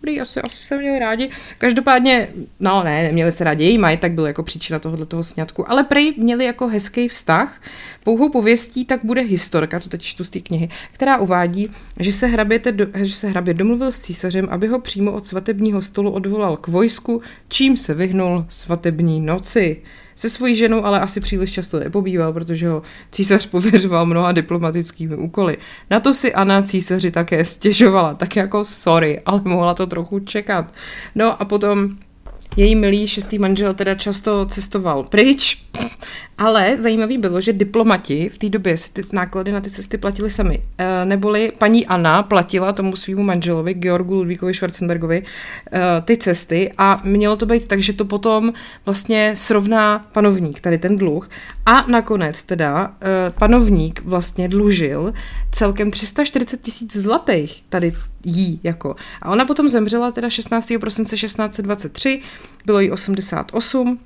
dobrý, 0.01 0.21
asi, 0.21 0.41
asi 0.41 0.65
se 0.65 0.79
měli 0.79 0.99
rádi. 0.99 1.31
Každopádně, 1.59 2.29
no 2.61 2.83
ne, 2.85 3.03
neměli 3.03 3.33
se 3.33 3.45
rádi, 3.45 3.65
její 3.65 3.79
tak 4.01 4.13
byl 4.13 4.27
jako 4.27 4.43
příčina 4.43 4.79
tohohle 4.79 5.07
toho 5.07 5.25
sňatku, 5.25 5.71
ale 5.71 5.85
prej 5.85 6.15
měli 6.17 6.45
jako 6.45 6.69
hezký 6.69 7.09
vztah. 7.09 7.63
Pouhou 8.05 8.29
pověstí 8.29 8.85
tak 8.85 9.01
bude 9.05 9.21
historka, 9.21 9.81
to 9.81 9.89
teď 9.89 10.03
čtu 10.03 10.25
z 10.25 10.31
té 10.31 10.41
knihy, 10.41 10.69
která 10.93 11.19
uvádí, 11.19 11.71
že 11.99 12.13
se, 12.13 12.27
hraběte 12.27 12.75
že 12.95 13.15
se 13.15 13.29
hrabě 13.29 13.55
domluvil 13.55 13.93
s 13.93 14.01
císařem, 14.01 14.49
aby 14.51 14.67
ho 14.67 14.81
přímo 14.81 15.13
od 15.13 15.27
svatebního 15.27 15.83
stolu 15.83 16.11
odvolal 16.11 16.57
k 16.57 16.69
vojsku, 16.69 17.23
čím 17.49 17.77
se 17.77 17.95
vyhnul 17.95 18.47
svatební 18.49 19.21
noci. 19.21 19.83
Se 20.19 20.31
svojí 20.31 20.57
ženou 20.57 20.85
ale 20.85 21.01
asi 21.01 21.21
příliš 21.21 21.53
často 21.53 21.81
nepobýval, 21.81 22.33
protože 22.33 22.69
ho 22.69 22.83
císař 23.13 23.47
pověřoval 23.47 24.07
mnoha 24.07 24.33
diplomatickými 24.33 25.17
úkoly. 25.17 25.59
Na 25.91 26.01
to 26.01 26.15
si 26.15 26.35
Anna 26.35 26.63
císaři 26.63 27.11
také 27.11 27.45
stěžovala, 27.45 28.15
tak 28.15 28.37
jako 28.37 28.65
sorry, 28.65 29.21
ale 29.27 29.41
mohla 29.45 29.75
to 29.75 29.87
trochu 29.87 30.19
čekat. 30.21 30.75
No 31.15 31.43
a 31.43 31.45
potom 31.45 31.89
její 32.57 32.75
milý 32.75 33.07
šestý 33.09 33.39
manžel 33.39 33.75
teda 33.75 33.95
často 33.95 34.47
cestoval 34.47 35.05
pryč, 35.05 35.68
ale 36.39 36.79
zajímavý 36.79 37.19
bylo, 37.19 37.41
že 37.41 37.53
diplomati 37.53 38.29
v 38.29 38.39
té 38.39 38.49
době 38.49 38.79
si 38.79 38.93
ty 38.93 39.03
náklady 39.13 39.53
na 39.53 39.61
ty 39.61 39.71
cesty 39.71 39.99
platili 39.99 40.31
sami. 40.31 40.63
E, 40.79 41.05
neboli 41.05 41.53
paní 41.59 41.87
Anna 41.87 42.23
platila 42.23 42.73
tomu 42.73 42.97
svýmu 42.97 43.23
manželovi, 43.23 43.75
Georgu 43.75 44.15
Ludvíkovi 44.15 44.55
Schwarzenbergovi, 44.55 45.23
e, 45.73 46.01
ty 46.01 46.17
cesty 46.17 46.73
a 46.79 47.01
mělo 47.05 47.37
to 47.37 47.47
být 47.47 47.69
tak, 47.69 47.81
že 47.81 47.93
to 47.93 48.05
potom 48.05 48.53
vlastně 48.85 49.37
srovná 49.37 50.07
panovník, 50.13 50.61
tady 50.61 50.79
ten 50.79 50.99
dluh. 50.99 51.31
A 51.67 51.87
nakonec 51.87 52.43
teda 52.43 52.95
e, 53.03 53.31
panovník 53.31 54.03
vlastně 54.05 54.49
dlužil 54.49 55.13
celkem 55.53 55.91
340 55.91 56.63
tisíc 56.63 56.97
zlatých 56.97 57.65
tady 57.69 57.93
jí 58.25 58.61
jako. 58.63 58.97
A 59.23 59.31
ona 59.31 59.45
potom 59.45 59.69
zemřela 59.69 60.11
teda 60.11 60.31
16. 60.31 60.73
prosince 60.81 61.17
1623, 61.17 62.21
bylo 62.67 62.81
jí 62.81 62.91
88, 62.91 63.99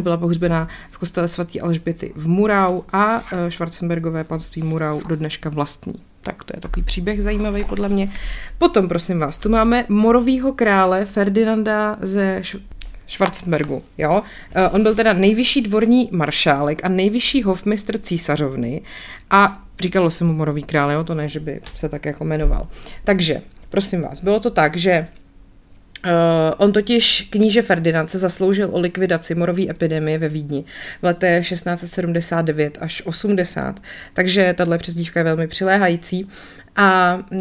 byla 0.00 0.16
pohřbená 0.16 0.68
v 0.90 0.98
kostele 0.98 1.28
svatý 1.28 1.60
Alžběty 1.60 2.12
v 2.16 2.28
Murau 2.28 2.80
a 2.92 3.22
e, 3.32 3.50
Schwarzenbergové 3.50 4.24
panství 4.24 4.62
Murau 4.62 5.00
do 5.08 5.16
dneška 5.16 5.48
vlastní. 5.48 5.94
Tak 6.20 6.44
to 6.44 6.56
je 6.56 6.60
takový 6.60 6.86
příběh 6.86 7.22
zajímavý 7.22 7.64
podle 7.64 7.88
mě. 7.88 8.12
Potom, 8.58 8.88
prosím 8.88 9.18
vás, 9.18 9.38
tu 9.38 9.48
máme 9.48 9.84
morovýho 9.88 10.52
krále 10.52 11.06
Ferdinanda 11.06 11.98
ze 12.00 12.42
Schwarzenbergu, 13.06 13.82
jo. 13.98 14.22
E, 14.54 14.68
on 14.68 14.82
byl 14.82 14.94
teda 14.94 15.12
nejvyšší 15.12 15.62
dvorní 15.62 16.08
maršálek 16.12 16.84
a 16.84 16.88
nejvyšší 16.88 17.42
hofmistr 17.42 17.98
císařovny 17.98 18.82
a 19.30 19.62
říkalo 19.80 20.10
se 20.10 20.24
mu 20.24 20.32
morový 20.32 20.62
král, 20.62 20.90
jo, 20.90 21.04
to 21.04 21.14
ne, 21.14 21.28
že 21.28 21.40
by 21.40 21.60
se 21.74 21.88
tak 21.88 22.04
jako 22.04 22.24
jmenoval. 22.24 22.68
Takže, 23.04 23.42
prosím 23.68 24.02
vás, 24.02 24.22
bylo 24.22 24.40
to 24.40 24.50
tak, 24.50 24.76
že 24.76 25.06
Uh, 26.06 26.10
on 26.56 26.72
totiž 26.72 27.28
kníže 27.30 27.62
Ferdinand 27.62 28.10
se 28.10 28.18
zasloužil 28.18 28.68
o 28.72 28.80
likvidaci 28.80 29.34
morové 29.34 29.70
epidemie 29.70 30.18
ve 30.18 30.28
Vídni 30.28 30.64
v 31.02 31.04
letech 31.04 31.48
1679 31.48 32.78
až 32.80 33.02
80, 33.06 33.80
takže 34.12 34.54
tahle 34.56 34.78
přezdívka 34.78 35.20
je 35.20 35.24
velmi 35.24 35.46
přiléhající. 35.48 36.28
A 36.76 37.18
uh, 37.30 37.38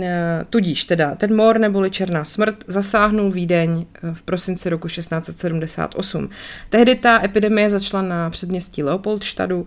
tudíž 0.49 0.83
teda 0.83 1.15
ten 1.15 1.35
mor 1.35 1.59
neboli 1.59 1.91
černá 1.91 2.23
smrt 2.23 2.55
zasáhnul 2.67 3.31
Vídeň 3.31 3.85
e, 4.03 4.13
v 4.13 4.21
prosinci 4.21 4.69
roku 4.69 4.87
1678. 4.87 6.29
Tehdy 6.69 6.95
ta 6.95 7.23
epidemie 7.23 7.69
začala 7.69 8.03
na 8.03 8.29
předměstí 8.29 8.83
Leopoldštadu, 8.83 9.65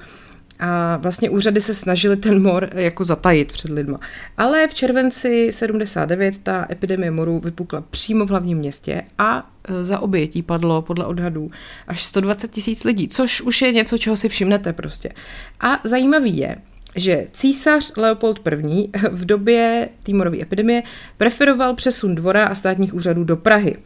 a 0.60 0.96
vlastně 0.96 1.30
úřady 1.30 1.60
se 1.60 1.74
snažily 1.74 2.16
ten 2.16 2.42
mor 2.42 2.68
jako 2.74 3.04
zatajit 3.04 3.52
před 3.52 3.70
lidma. 3.70 4.00
Ale 4.36 4.68
v 4.68 4.74
červenci 4.74 5.52
79 5.52 6.38
ta 6.38 6.66
epidemie 6.70 7.10
moru 7.10 7.40
vypukla 7.40 7.84
přímo 7.90 8.26
v 8.26 8.30
hlavním 8.30 8.58
městě 8.58 9.02
a 9.18 9.50
e, 9.68 9.84
za 9.84 9.98
obětí 9.98 10.42
padlo 10.42 10.82
podle 10.82 11.06
odhadů 11.06 11.50
až 11.88 12.04
120 12.04 12.50
tisíc 12.50 12.84
lidí, 12.84 13.08
což 13.08 13.40
už 13.40 13.62
je 13.62 13.72
něco, 13.72 13.98
čeho 13.98 14.16
si 14.16 14.28
všimnete 14.28 14.72
prostě. 14.72 15.12
A 15.60 15.80
zajímavý 15.84 16.36
je, 16.36 16.56
že 16.96 17.26
císař 17.32 17.96
Leopold 17.96 18.48
I. 18.48 18.90
v 19.10 19.24
době 19.24 19.88
týmorové 20.02 20.42
epidemie 20.42 20.82
preferoval 21.16 21.74
přesun 21.74 22.14
dvora 22.14 22.46
a 22.46 22.54
státních 22.54 22.94
úřadů 22.94 23.24
do 23.24 23.36
Prahy. 23.36 23.76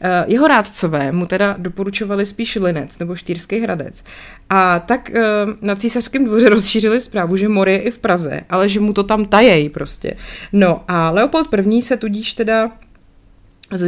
Eh, 0.00 0.24
jeho 0.26 0.48
rádcové 0.48 1.12
mu 1.12 1.26
teda 1.26 1.56
doporučovali 1.58 2.26
spíš 2.26 2.56
Linec 2.56 2.98
nebo 2.98 3.16
Štýrský 3.16 3.60
hradec. 3.60 4.04
A 4.50 4.78
tak 4.78 5.10
eh, 5.10 5.22
na 5.60 5.76
císařském 5.76 6.24
dvoře 6.24 6.48
rozšířili 6.48 7.00
zprávu, 7.00 7.36
že 7.36 7.48
mor 7.48 7.68
je 7.68 7.78
i 7.78 7.90
v 7.90 7.98
Praze, 7.98 8.40
ale 8.50 8.68
že 8.68 8.80
mu 8.80 8.92
to 8.92 9.02
tam 9.02 9.26
tajej 9.26 9.68
prostě. 9.68 10.14
No 10.52 10.84
a 10.88 11.10
Leopold 11.10 11.48
I. 11.54 11.82
se 11.82 11.96
tudíž 11.96 12.32
teda 12.32 12.70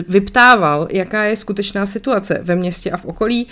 vyptával, 0.09 0.89
jaká 0.91 1.25
je 1.25 1.37
skutečná 1.37 1.87
situace 1.87 2.41
ve 2.43 2.57
městě 2.57 2.91
a 2.91 2.97
v 2.97 3.05
okolí. 3.05 3.49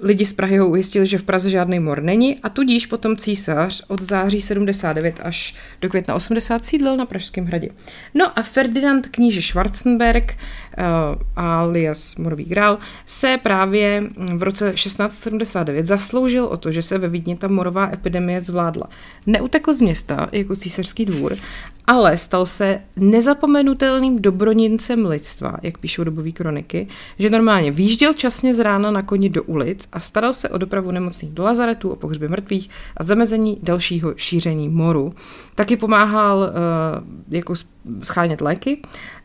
Lidi 0.00 0.24
z 0.24 0.32
Prahy 0.32 0.58
ho 0.58 0.68
ujistili, 0.68 1.06
že 1.06 1.18
v 1.18 1.22
Praze 1.22 1.50
žádný 1.50 1.80
mor 1.80 2.02
není 2.02 2.38
a 2.40 2.48
tudíž 2.48 2.86
potom 2.86 3.16
císař 3.16 3.82
od 3.88 4.02
září 4.02 4.40
79 4.40 5.20
až 5.22 5.54
do 5.80 5.88
května 5.88 6.14
80 6.14 6.64
sídlil 6.64 6.96
na 6.96 7.06
Pražském 7.06 7.44
hradě. 7.44 7.68
No 8.14 8.38
a 8.38 8.42
Ferdinand 8.42 9.08
kníže 9.08 9.42
Schwarzenberg 9.42 10.36
uh, 10.78 11.22
alias 11.36 12.16
Morový 12.16 12.44
král 12.44 12.78
se 13.06 13.38
právě 13.42 14.02
v 14.34 14.42
roce 14.42 14.72
1679 14.72 15.86
zasloužil 15.86 16.44
o 16.44 16.56
to, 16.56 16.72
že 16.72 16.82
se 16.82 16.98
ve 16.98 17.08
Vídni 17.08 17.36
ta 17.36 17.48
morová 17.48 17.90
epidemie 17.92 18.40
zvládla. 18.40 18.88
Neutekl 19.26 19.74
z 19.74 19.80
města 19.80 20.28
jako 20.32 20.56
císařský 20.56 21.04
dvůr, 21.04 21.36
ale 21.86 22.18
stal 22.18 22.46
se 22.46 22.80
nezapomenutelným 22.96 24.22
dobronincem 24.22 25.06
lidstva, 25.06 25.56
jak 25.62 25.78
píšou 25.78 26.04
dobové 26.04 26.32
kroniky, 26.32 26.88
že 27.18 27.30
normálně 27.30 27.70
výjížděl 27.70 28.14
časně 28.14 28.54
z 28.54 28.58
rána 28.58 28.90
na 28.90 29.02
koni 29.02 29.28
do 29.28 29.42
ulic 29.42 29.88
a 29.92 30.00
staral 30.00 30.32
se 30.32 30.48
o 30.48 30.58
dopravu 30.58 30.90
nemocných 30.90 31.32
do 31.32 31.42
lazaretů, 31.42 31.90
o 31.90 31.96
pohřby 31.96 32.28
mrtvých 32.28 32.70
a 32.96 33.04
zamezení 33.04 33.58
dalšího 33.62 34.14
šíření 34.16 34.68
moru. 34.68 35.14
Taky 35.54 35.76
pomáhal 35.76 36.38
uh, 36.38 36.46
jako 37.28 37.54
schánět 38.02 38.40
léky 38.40 38.82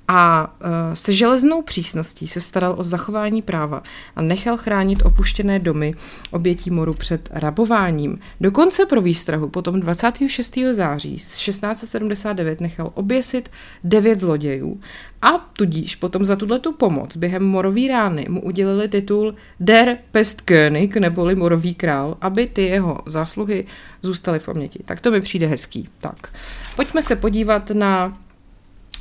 a 0.08 0.54
uh, 0.60 0.68
se 0.94 1.14
železnou 1.14 1.62
přísností 1.62 2.28
se 2.28 2.42
staral 2.42 2.76
o 2.78 2.84
zachování 2.84 3.42
práva 3.42 3.84
a 4.16 4.22
nechal 4.22 4.58
chránit 4.58 5.06
opuštěné 5.06 5.60
domy 5.60 5.94
obětí 6.32 6.70
moru 6.70 6.94
před 6.94 7.30
rabováním. 7.32 8.20
Dokonce 8.42 8.86
pro 8.86 9.02
výstrahu 9.02 9.50
potom 9.50 9.80
26. 9.80 10.58
září 10.72 11.16
1679 11.16 12.62
nechal 12.62 12.92
oběsit 12.94 13.52
devět 13.84 14.20
zlodějů 14.20 14.80
a 15.22 15.38
tudíž 15.38 15.96
potom 15.96 16.26
za 16.26 16.36
tuto 16.36 16.74
pomoc 16.74 17.18
během 17.18 17.44
morový 17.44 17.88
rány 17.88 18.26
mu 18.30 18.42
udělili 18.42 18.88
titul 18.88 19.36
Der 19.60 19.98
Pestkönig, 20.12 20.98
neboli 20.98 21.36
morový 21.36 21.76
král, 21.76 22.18
aby 22.22 22.48
ty 22.48 22.62
jeho 22.62 23.02
zásluhy 23.06 23.66
zůstaly 24.02 24.40
v 24.40 24.46
paměti. 24.46 24.80
Tak 24.86 25.00
to 25.00 25.12
mi 25.12 25.22
přijde 25.22 25.48
hezký. 25.48 25.90
Tak, 26.00 26.34
pojďme 26.76 27.02
se 27.02 27.16
podívat 27.16 27.70
na 27.70 28.18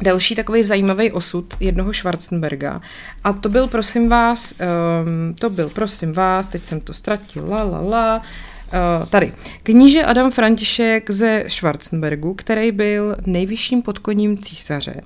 další 0.03 0.35
takový 0.35 0.63
zajímavý 0.63 1.13
osud 1.13 1.55
jednoho 1.61 1.93
Schwarzenberga. 1.93 2.81
A 3.25 3.33
to 3.33 3.49
byl, 3.49 3.69
prosím 3.69 4.09
vás, 4.09 4.53
um, 4.53 5.35
to 5.35 5.51
byl, 5.51 5.69
prosím 5.69 6.13
vás, 6.13 6.49
teď 6.49 6.65
jsem 6.65 6.81
to 6.81 6.95
ztratil, 6.95 7.51
la, 7.51 7.63
la, 7.63 7.81
la, 7.81 8.17
uh, 8.19 9.09
tady. 9.09 9.33
Kníže 9.63 10.05
Adam 10.05 10.31
František 10.31 11.11
ze 11.11 11.45
Schwarzenbergu, 11.49 12.35
který 12.35 12.73
byl 12.73 13.17
nejvyšším 13.27 13.83
podkoním 13.83 14.39
císaře 14.39 15.01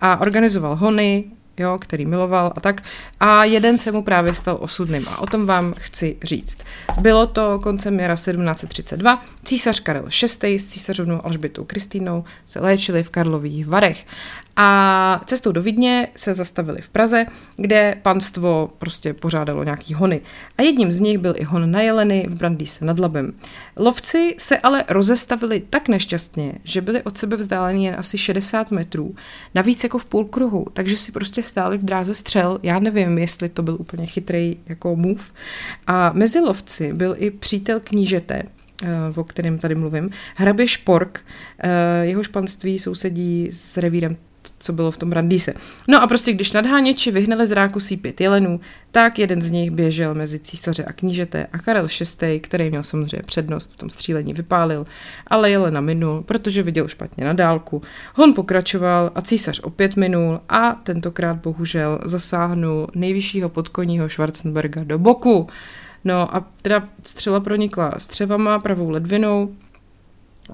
a 0.00 0.20
organizoval 0.20 0.76
hony, 0.76 1.24
jo, 1.60 1.78
který 1.80 2.06
miloval 2.06 2.52
a 2.56 2.60
tak. 2.60 2.82
A 3.20 3.44
jeden 3.44 3.78
se 3.78 3.92
mu 3.92 4.02
právě 4.02 4.34
stal 4.34 4.58
osudným 4.60 5.08
a 5.08 5.18
o 5.18 5.26
tom 5.26 5.46
vám 5.46 5.74
chci 5.76 6.16
říct. 6.22 6.58
Bylo 7.00 7.26
to 7.26 7.58
koncem 7.58 8.00
jara 8.00 8.14
1732. 8.14 9.22
Císař 9.44 9.80
Karel 9.80 10.08
VI 10.42 10.58
s 10.58 10.66
císařovnou 10.66 11.26
Alžbětou 11.26 11.64
Kristýnou 11.64 12.24
se 12.46 12.60
léčili 12.60 13.02
v 13.02 13.10
Karlových 13.10 13.66
Varech. 13.66 14.06
A 14.60 15.20
cestou 15.24 15.52
do 15.52 15.62
Vidně 15.62 16.08
se 16.16 16.34
zastavili 16.34 16.82
v 16.82 16.88
Praze, 16.88 17.26
kde 17.56 17.94
panstvo 18.02 18.68
prostě 18.78 19.14
pořádalo 19.14 19.64
nějaký 19.64 19.94
hony. 19.94 20.20
A 20.58 20.62
jedním 20.62 20.92
z 20.92 21.00
nich 21.00 21.18
byl 21.18 21.34
i 21.36 21.44
hon 21.44 21.70
na 21.70 21.80
jeleny 21.80 22.26
v 22.28 22.34
Brandýse 22.34 22.84
nad 22.84 22.98
Labem. 22.98 23.32
Lovci 23.76 24.34
se 24.38 24.58
ale 24.58 24.84
rozestavili 24.88 25.62
tak 25.70 25.88
nešťastně, 25.88 26.52
že 26.64 26.80
byli 26.80 27.02
od 27.02 27.18
sebe 27.18 27.36
vzdáleni 27.36 27.86
jen 27.86 27.94
asi 27.98 28.18
60 28.18 28.70
metrů, 28.70 29.14
navíc 29.54 29.84
jako 29.84 29.98
v 29.98 30.04
půl 30.04 30.24
kruhu, 30.24 30.66
takže 30.72 30.96
si 30.96 31.12
prostě 31.12 31.42
stáli 31.48 31.78
v 31.78 31.84
dráze 31.84 32.14
střel. 32.14 32.58
Já 32.62 32.78
nevím, 32.78 33.18
jestli 33.18 33.48
to 33.48 33.62
byl 33.62 33.76
úplně 33.80 34.06
chytrý 34.06 34.56
jako 34.66 34.96
move. 34.96 35.24
A 35.86 36.12
mezi 36.12 36.40
lovci 36.40 36.92
byl 36.92 37.16
i 37.18 37.30
přítel 37.30 37.80
knížete, 37.80 38.42
o 39.16 39.24
kterém 39.24 39.58
tady 39.58 39.74
mluvím, 39.74 40.10
hrabě 40.36 40.68
Špork, 40.68 41.20
eh, 41.58 41.70
jeho 42.02 42.22
španství 42.22 42.78
sousedí 42.78 43.48
s 43.52 43.76
revírem 43.76 44.16
co 44.58 44.72
bylo 44.72 44.90
v 44.90 44.96
tom 44.96 45.10
Brandýse. 45.10 45.54
No 45.88 46.02
a 46.02 46.06
prostě 46.06 46.32
když 46.32 46.52
nadháněči 46.52 47.10
vyhnali 47.10 47.46
z 47.46 47.52
ráku 47.52 47.78
pět 48.02 48.20
jelenů, 48.20 48.60
tak 48.90 49.18
jeden 49.18 49.42
z 49.42 49.50
nich 49.50 49.70
běžel 49.70 50.14
mezi 50.14 50.38
císaře 50.38 50.84
a 50.84 50.92
knížete 50.92 51.46
a 51.52 51.58
Karel 51.58 51.88
VI., 52.20 52.40
který 52.40 52.70
měl 52.70 52.82
samozřejmě 52.82 53.22
přednost 53.26 53.72
v 53.72 53.76
tom 53.76 53.90
střílení, 53.90 54.34
vypálil, 54.34 54.86
ale 55.26 55.50
jelena 55.50 55.80
minul, 55.80 56.22
protože 56.22 56.62
viděl 56.62 56.88
špatně 56.88 57.24
na 57.24 57.32
dálku. 57.32 57.82
Hon 58.14 58.34
pokračoval 58.34 59.10
a 59.14 59.20
císař 59.20 59.60
opět 59.60 59.96
minul 59.96 60.40
a 60.48 60.72
tentokrát 60.72 61.36
bohužel 61.36 62.00
zasáhnul 62.04 62.88
nejvyššího 62.94 63.48
podkoního 63.48 64.08
Schwarzenberga 64.08 64.84
do 64.84 64.98
boku. 64.98 65.48
No 66.04 66.36
a 66.36 66.44
teda 66.62 66.88
střela 67.04 67.40
pronikla 67.40 67.92
střevama, 67.98 68.58
pravou 68.58 68.90
ledvinou, 68.90 69.50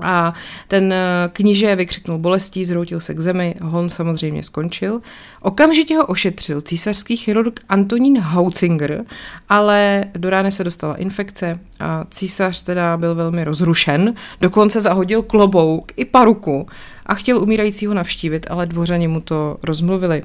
a 0.02 0.34
ten 0.68 0.92
eh, 0.92 1.28
kníže 1.32 1.76
vykřiknul 1.76 2.18
bolestí, 2.18 2.64
zhroutil 2.64 3.00
se 3.00 3.14
k 3.14 3.20
zemi, 3.20 3.54
hon 3.62 3.90
samozřejmě 3.90 4.42
skončil. 4.42 5.00
Okamžitě 5.42 5.96
ho 5.96 6.06
ošetřil 6.06 6.60
císařský 6.60 7.16
chirurg 7.16 7.60
Antonín 7.68 8.18
Hauzinger, 8.18 9.04
ale 9.48 10.04
do 10.16 10.30
rány 10.30 10.52
se 10.52 10.64
dostala 10.64 10.94
infekce 10.94 11.60
a 11.80 12.04
císař 12.10 12.62
teda 12.62 12.96
byl 12.96 13.14
velmi 13.14 13.44
rozrušen, 13.44 14.14
dokonce 14.40 14.80
zahodil 14.80 15.22
klobouk 15.22 15.92
i 15.96 16.04
paruku 16.04 16.66
a 17.06 17.14
chtěl 17.14 17.38
umírajícího 17.38 17.94
navštívit, 17.94 18.46
ale 18.50 18.66
dvořani 18.66 19.08
mu 19.08 19.20
to 19.20 19.56
rozmluvili. 19.62 20.22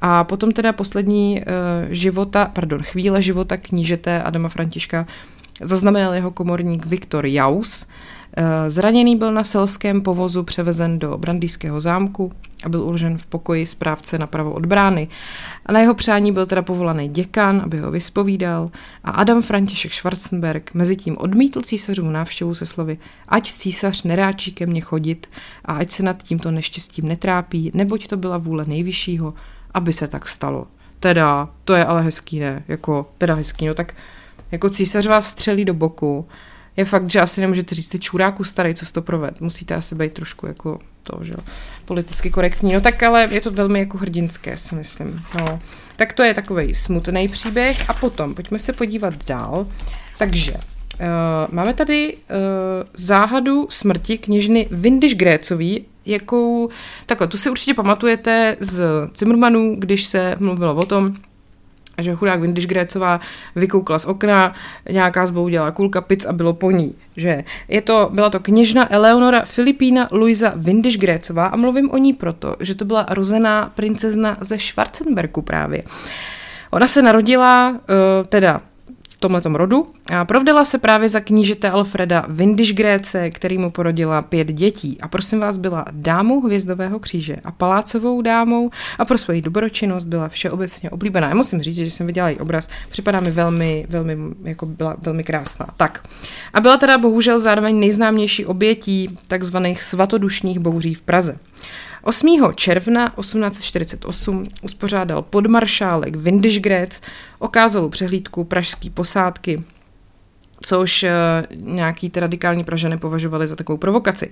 A 0.00 0.24
potom 0.24 0.52
teda 0.52 0.72
poslední 0.72 1.40
uh, 1.40 1.44
života, 1.90 2.50
pardon, 2.52 2.82
chvíle 2.82 3.22
života 3.22 3.56
knížete 3.56 4.22
Adama 4.22 4.48
Františka 4.48 5.06
zaznamenal 5.62 6.14
jeho 6.14 6.30
komorník 6.30 6.86
Viktor 6.86 7.26
Jaus, 7.26 7.86
Eh, 7.86 8.19
zraněný 8.68 9.16
byl 9.16 9.32
na 9.32 9.44
selském 9.44 10.02
povozu 10.02 10.42
převezen 10.42 10.98
do 10.98 11.18
Brandýského 11.18 11.80
zámku 11.80 12.32
a 12.64 12.68
byl 12.68 12.82
uložen 12.82 13.18
v 13.18 13.26
pokoji 13.26 13.66
správce 13.66 14.18
napravo 14.18 14.52
od 14.52 14.66
brány. 14.66 15.08
A 15.66 15.72
na 15.72 15.80
jeho 15.80 15.94
přání 15.94 16.32
byl 16.32 16.46
teda 16.46 16.62
povolaný 16.62 17.08
děkan, 17.08 17.60
aby 17.64 17.78
ho 17.78 17.90
vyspovídal 17.90 18.70
a 19.04 19.10
Adam 19.10 19.42
František 19.42 19.92
Schwarzenberg 19.92 20.74
mezi 20.74 20.96
tím 20.96 21.16
odmítl 21.18 21.62
císařův 21.62 22.06
návštěvu 22.06 22.54
se 22.54 22.66
slovy 22.66 22.98
ať 23.28 23.52
císař 23.52 24.02
neráčí 24.02 24.52
ke 24.52 24.66
mně 24.66 24.80
chodit 24.80 25.26
a 25.64 25.72
ať 25.72 25.90
se 25.90 26.02
nad 26.02 26.22
tímto 26.22 26.50
neštěstím 26.50 27.08
netrápí, 27.08 27.70
neboť 27.74 28.06
to 28.06 28.16
byla 28.16 28.38
vůle 28.38 28.64
nejvyššího, 28.64 29.34
aby 29.74 29.92
se 29.92 30.08
tak 30.08 30.28
stalo. 30.28 30.66
Teda, 31.00 31.48
to 31.64 31.74
je 31.74 31.84
ale 31.84 32.02
hezký, 32.02 32.38
ne? 32.38 32.64
Jako, 32.68 33.10
teda 33.18 33.34
hezký, 33.34 33.66
no 33.66 33.74
tak 33.74 33.94
jako 34.52 34.70
císař 34.70 35.06
vás 35.06 35.26
střelí 35.26 35.64
do 35.64 35.74
boku, 35.74 36.26
je 36.80 36.84
fakt, 36.84 37.10
že 37.10 37.20
asi 37.20 37.40
nemůžete 37.40 37.74
říct 37.74 37.88
ty 37.88 37.98
čuráku 37.98 38.44
starý, 38.44 38.74
co 38.74 38.92
to 38.92 39.02
proved. 39.02 39.40
Musíte 39.40 39.74
asi 39.74 39.94
být 39.94 40.12
trošku 40.12 40.46
jako 40.46 40.78
to, 41.02 41.24
že 41.24 41.34
politicky 41.84 42.30
korektní. 42.30 42.74
No 42.74 42.80
tak 42.80 43.02
ale 43.02 43.28
je 43.30 43.40
to 43.40 43.50
velmi 43.50 43.78
jako 43.78 43.98
hrdinské, 43.98 44.56
si 44.56 44.74
myslím. 44.74 45.22
No. 45.38 45.58
Tak 45.96 46.12
to 46.12 46.22
je 46.22 46.34
takový 46.34 46.74
smutný 46.74 47.28
příběh 47.28 47.90
a 47.90 47.94
potom 47.94 48.34
pojďme 48.34 48.58
se 48.58 48.72
podívat 48.72 49.24
dál. 49.24 49.66
Takže 50.18 50.52
uh, 50.52 50.58
máme 51.50 51.74
tady 51.74 52.16
uh, 52.16 52.18
záhadu 52.94 53.66
smrti 53.70 54.18
kněžny 54.18 54.68
Vindiš 54.70 55.14
Grécový, 55.14 55.86
jakou, 56.06 56.68
takhle, 57.06 57.26
tu 57.26 57.36
si 57.36 57.50
určitě 57.50 57.74
pamatujete 57.74 58.56
z 58.60 58.82
Cimrmanů, 59.12 59.76
když 59.78 60.04
se 60.04 60.36
mluvilo 60.38 60.74
o 60.74 60.86
tom, 60.86 61.16
že 62.02 62.14
chudák 62.14 62.40
Vindiš 62.40 62.66
Grécová 62.66 63.20
vykoukla 63.56 63.98
z 63.98 64.04
okna, 64.04 64.54
nějaká 64.90 65.26
zbouděla 65.26 65.70
kulka 65.70 66.00
pic 66.00 66.24
a 66.24 66.32
bylo 66.32 66.52
po 66.52 66.70
ní. 66.70 66.94
Že 67.16 67.44
je 67.68 67.80
to, 67.80 68.08
byla 68.12 68.30
to 68.30 68.40
kněžna 68.40 68.92
Eleonora 68.92 69.44
Filipína 69.44 70.08
Luisa 70.12 70.52
Vindiš 70.56 70.98
Grécová 70.98 71.46
a 71.46 71.56
mluvím 71.56 71.90
o 71.90 71.96
ní 71.96 72.12
proto, 72.12 72.56
že 72.60 72.74
to 72.74 72.84
byla 72.84 73.06
rozená 73.08 73.72
princezna 73.74 74.36
ze 74.40 74.58
Schwarzenberku 74.58 75.42
právě. 75.42 75.82
Ona 76.70 76.86
se 76.86 77.02
narodila, 77.02 77.70
uh, 77.70 77.76
teda 78.28 78.60
tomhletom 79.20 79.54
rodu 79.54 79.82
a 80.16 80.24
provdala 80.24 80.64
se 80.64 80.78
právě 80.78 81.08
za 81.08 81.20
knížete 81.20 81.70
Alfreda 81.70 82.24
Windischgréce, 82.28 83.30
který 83.30 83.58
mu 83.58 83.70
porodila 83.70 84.22
pět 84.22 84.52
dětí 84.52 84.98
a 85.00 85.08
prosím 85.08 85.40
vás 85.40 85.56
byla 85.56 85.84
dámou 85.90 86.40
hvězdového 86.40 86.98
kříže 86.98 87.36
a 87.44 87.50
palácovou 87.50 88.22
dámou 88.22 88.70
a 88.98 89.04
pro 89.04 89.18
svoji 89.18 89.42
dobročinnost 89.42 90.04
byla 90.04 90.28
všeobecně 90.28 90.90
oblíbená. 90.90 91.28
Já 91.28 91.34
musím 91.34 91.62
říct, 91.62 91.76
že 91.76 91.90
jsem 91.90 92.06
viděla 92.06 92.28
její 92.28 92.38
obraz, 92.38 92.68
připadá 92.90 93.20
mi 93.20 93.30
velmi, 93.30 93.86
velmi, 93.88 94.16
jako 94.44 94.66
byla 94.66 94.96
velmi 95.02 95.24
krásná. 95.24 95.66
Tak. 95.76 96.08
A 96.52 96.60
byla 96.60 96.76
teda 96.76 96.98
bohužel 96.98 97.38
zároveň 97.38 97.80
nejznámější 97.80 98.46
obětí 98.46 99.18
takzvaných 99.28 99.82
svatodušních 99.82 100.58
bouří 100.58 100.94
v 100.94 101.00
Praze. 101.00 101.38
8. 102.02 102.52
června 102.54 103.12
1848 103.20 104.48
uspořádal 104.62 105.22
podmaršálek 105.22 106.16
Windischgrätz 106.16 107.00
okázalou 107.38 107.88
přehlídku 107.88 108.44
pražské 108.44 108.90
posádky, 108.90 109.62
což 110.62 111.02
eh, 111.02 111.12
nějaký 111.54 112.10
ty 112.10 112.20
radikální 112.20 112.64
Pražany 112.64 112.98
považovali 112.98 113.48
za 113.48 113.56
takovou 113.56 113.76
provokaci. 113.76 114.30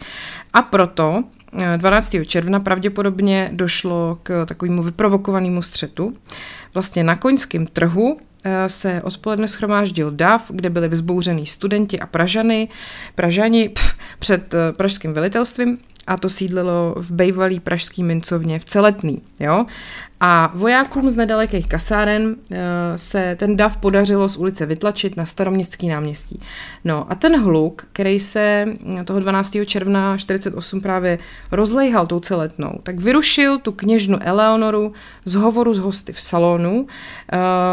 A 0.53 0.63
proto 0.63 1.25
12. 1.77 2.15
Eh, 2.15 2.25
června 2.25 2.61
pravděpodobně 2.61 3.51
došlo 3.53 4.19
k 4.23 4.47
takovému 4.47 4.83
vyprovokovanému 4.83 5.63
střetu. 5.63 6.17
Vlastně 6.75 7.05
na 7.05 7.17
koňském 7.17 7.67
trhu 7.67 8.19
eh, 8.45 8.69
se 8.69 9.03
odpoledne 9.03 9.49
schromáždil 9.49 10.11
dav, 10.11 10.51
kde 10.55 10.71
byli 10.71 10.89
vzbouřený 10.89 11.47
studenti 11.47 12.01
a 12.01 12.07
Pražany, 12.07 12.69
Pražani 13.15 13.69
pff, 13.69 13.95
před 14.19 14.55
pražským 14.77 15.13
velitelstvím 15.13 15.79
a 16.09 16.17
to 16.17 16.29
sídlilo 16.29 16.95
v 16.97 17.11
bejvalý 17.11 17.61
pražský 17.61 18.03
mincovně 18.03 18.59
v 18.59 18.65
Celetný. 18.65 19.23
Jo? 19.41 19.67
A 20.21 20.53
vojákům 20.55 21.11
z 21.11 21.17
nedalekých 21.17 21.69
kasáren 21.69 22.27
uh, 22.27 22.57
se 22.97 23.37
ten 23.39 23.57
dav 23.57 23.77
podařilo 23.77 24.29
z 24.29 24.37
ulice 24.37 24.67
vytlačit 24.67 25.17
na 25.17 25.27
staroměstský 25.27 25.89
náměstí. 25.89 26.41
No 26.85 27.13
a 27.13 27.15
ten 27.15 27.41
hluk, 27.41 27.87
který 27.93 28.21
se 28.21 28.65
toho 29.05 29.21
12. 29.21 29.57
června 29.65 30.19
48 30.19 30.81
právě 30.81 31.19
rozlejhal 31.53 32.07
tou 32.07 32.21
celetnou, 32.21 32.73
tak 32.83 33.01
vyrušil 33.01 33.59
tu 33.59 33.73
kněžnu 33.73 34.19
Eleonoru 34.21 34.93
z 35.25 35.35
hovoru 35.35 35.75
s 35.75 35.79
hosty 35.79 36.13
v 36.13 36.21
salonu 36.21 36.81
uh, 36.81 36.87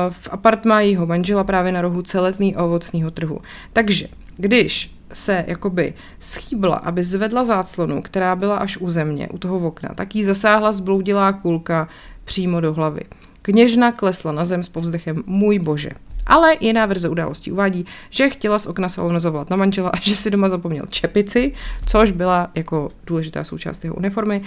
v 0.09 0.29
apartmá 0.31 0.81
jejího 0.81 1.05
manžela 1.05 1.43
právě 1.43 1.71
na 1.71 1.81
rohu 1.81 2.01
celetný 2.01 2.55
ovocného 2.55 3.11
trhu. 3.11 3.41
Takže 3.73 4.07
když 4.37 4.94
se 5.15 5.45
jakoby 5.47 5.93
schýbla, 6.19 6.75
aby 6.75 7.03
zvedla 7.03 7.45
záclonu, 7.45 8.01
která 8.01 8.35
byla 8.35 8.57
až 8.57 8.77
u 8.77 8.89
země, 8.89 9.27
u 9.31 9.37
toho 9.37 9.67
okna, 9.67 9.89
tak 9.95 10.15
jí 10.15 10.23
zasáhla 10.23 10.71
zbloudilá 10.71 11.33
kulka 11.33 11.87
přímo 12.25 12.61
do 12.61 12.73
hlavy. 12.73 13.01
Kněžna 13.41 13.91
klesla 13.91 14.31
na 14.31 14.45
zem 14.45 14.63
s 14.63 14.69
povzdechem 14.69 15.23
můj 15.25 15.59
bože. 15.59 15.89
Ale 16.27 16.55
jiná 16.59 16.85
verze 16.85 17.09
událostí 17.09 17.51
uvádí, 17.51 17.85
že 18.09 18.29
chtěla 18.29 18.59
z 18.59 18.67
okna 18.67 18.89
salonu 18.89 19.19
zavolat 19.19 19.49
na 19.49 19.57
manžela 19.57 19.89
a 19.89 19.99
že 19.99 20.15
si 20.15 20.31
doma 20.31 20.49
zapomněl 20.49 20.85
čepici, 20.89 21.53
což 21.85 22.11
byla 22.11 22.51
jako 22.55 22.89
důležitá 23.07 23.43
součást 23.43 23.83
jeho 23.83 23.95
uniformy. 23.95 24.41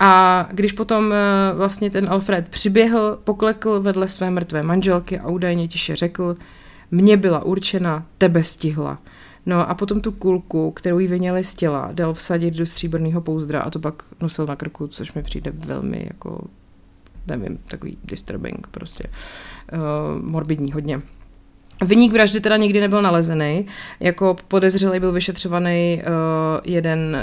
A 0.00 0.48
když 0.52 0.72
potom 0.72 1.12
eh, 1.12 1.16
vlastně 1.54 1.90
ten 1.90 2.08
Alfred 2.08 2.48
přiběhl, 2.48 3.18
poklekl 3.24 3.80
vedle 3.80 4.08
své 4.08 4.30
mrtvé 4.30 4.62
manželky 4.62 5.18
a 5.18 5.28
údajně 5.28 5.68
tiše 5.68 5.96
řekl, 5.96 6.36
mně 6.90 7.16
byla 7.16 7.44
určena, 7.44 8.06
tebe 8.18 8.44
stihla. 8.44 8.98
No 9.46 9.70
a 9.70 9.74
potom 9.74 10.00
tu 10.00 10.12
kulku, 10.12 10.70
kterou 10.70 10.98
jí 10.98 11.08
vyněli 11.08 11.44
z 11.44 11.54
těla, 11.54 11.88
dal 11.92 12.14
vsadit 12.14 12.54
do 12.54 12.66
stříbrného 12.66 13.20
pouzdra 13.20 13.60
a 13.60 13.70
to 13.70 13.78
pak 13.78 14.02
nosil 14.20 14.46
na 14.46 14.56
krku, 14.56 14.86
což 14.86 15.12
mi 15.12 15.22
přijde 15.22 15.50
velmi 15.50 16.04
jako, 16.06 16.44
nevím, 17.26 17.58
takový 17.58 17.98
disturbing 18.04 18.66
prostě, 18.66 19.04
uh, 19.72 20.22
morbidní 20.22 20.72
hodně. 20.72 21.02
Vyník 21.84 22.12
vraždy 22.12 22.40
teda 22.40 22.56
nikdy 22.56 22.80
nebyl 22.80 23.02
nalezený. 23.02 23.66
Jako 24.00 24.36
podezřelý 24.48 25.00
byl 25.00 25.12
vyšetřovaný 25.12 26.02
uh, 26.02 26.12
jeden 26.64 27.16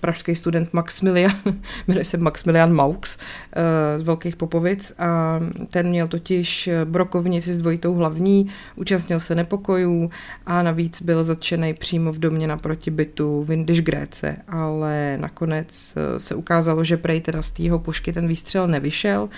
pražský 0.00 0.34
student 0.34 0.72
Maximilian, 0.72 1.32
jmenuje 1.88 2.04
se 2.04 2.16
Maximilian 2.16 2.74
Maux 2.74 3.16
uh, 3.16 3.62
z 3.96 4.02
Velkých 4.02 4.36
Popovic. 4.36 4.94
A 4.98 5.40
ten 5.72 5.88
měl 5.88 6.08
totiž 6.08 6.70
brokovnici 6.84 7.54
s 7.54 7.58
dvojitou 7.58 7.94
hlavní, 7.94 8.46
účastnil 8.76 9.20
se 9.20 9.34
nepokojů 9.34 10.10
a 10.46 10.62
navíc 10.62 11.02
byl 11.02 11.24
zatčený 11.24 11.74
přímo 11.74 12.12
v 12.12 12.18
domě 12.18 12.46
naproti 12.46 12.90
bytu 12.90 13.44
Windisch 13.44 13.82
Gréce, 13.82 14.36
ale 14.48 15.18
nakonec 15.20 15.94
se 16.18 16.34
ukázalo, 16.34 16.84
že 16.84 16.96
prej 16.96 17.20
teda 17.20 17.42
z 17.42 17.50
tého 17.50 17.78
pušky 17.78 18.12
ten 18.12 18.28
výstřel 18.28 18.68
nevyšel 18.68 19.28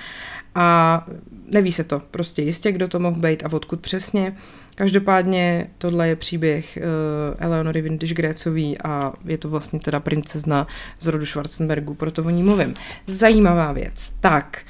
a 0.55 1.07
neví 1.53 1.73
se 1.73 1.85
to 1.85 2.03
prostě 2.11 2.43
jistě, 2.43 2.73
kdo 2.73 2.89
to 2.89 2.99
mohl 2.99 3.21
být 3.21 3.45
a 3.45 3.53
odkud 3.53 3.81
přesně. 3.81 4.37
Každopádně 4.75 5.71
tohle 5.79 6.09
je 6.09 6.17
příběh 6.17 6.79
uh, 6.79 7.37
Eleonory 7.39 7.83
Windisch 7.83 8.15
Grécový 8.15 8.79
a 8.79 9.13
je 9.25 9.39
to 9.39 9.49
vlastně 9.49 9.81
teda 9.81 10.01
princezna 10.01 10.67
z 11.01 11.07
rodu 11.07 11.27
Schwarzenbergu, 11.27 11.95
proto 11.95 12.23
o 12.23 12.31
ní 12.31 12.43
mluvím. 12.43 12.75
Zajímavá 13.07 13.73
věc. 13.73 14.13
Tak, 14.21 14.65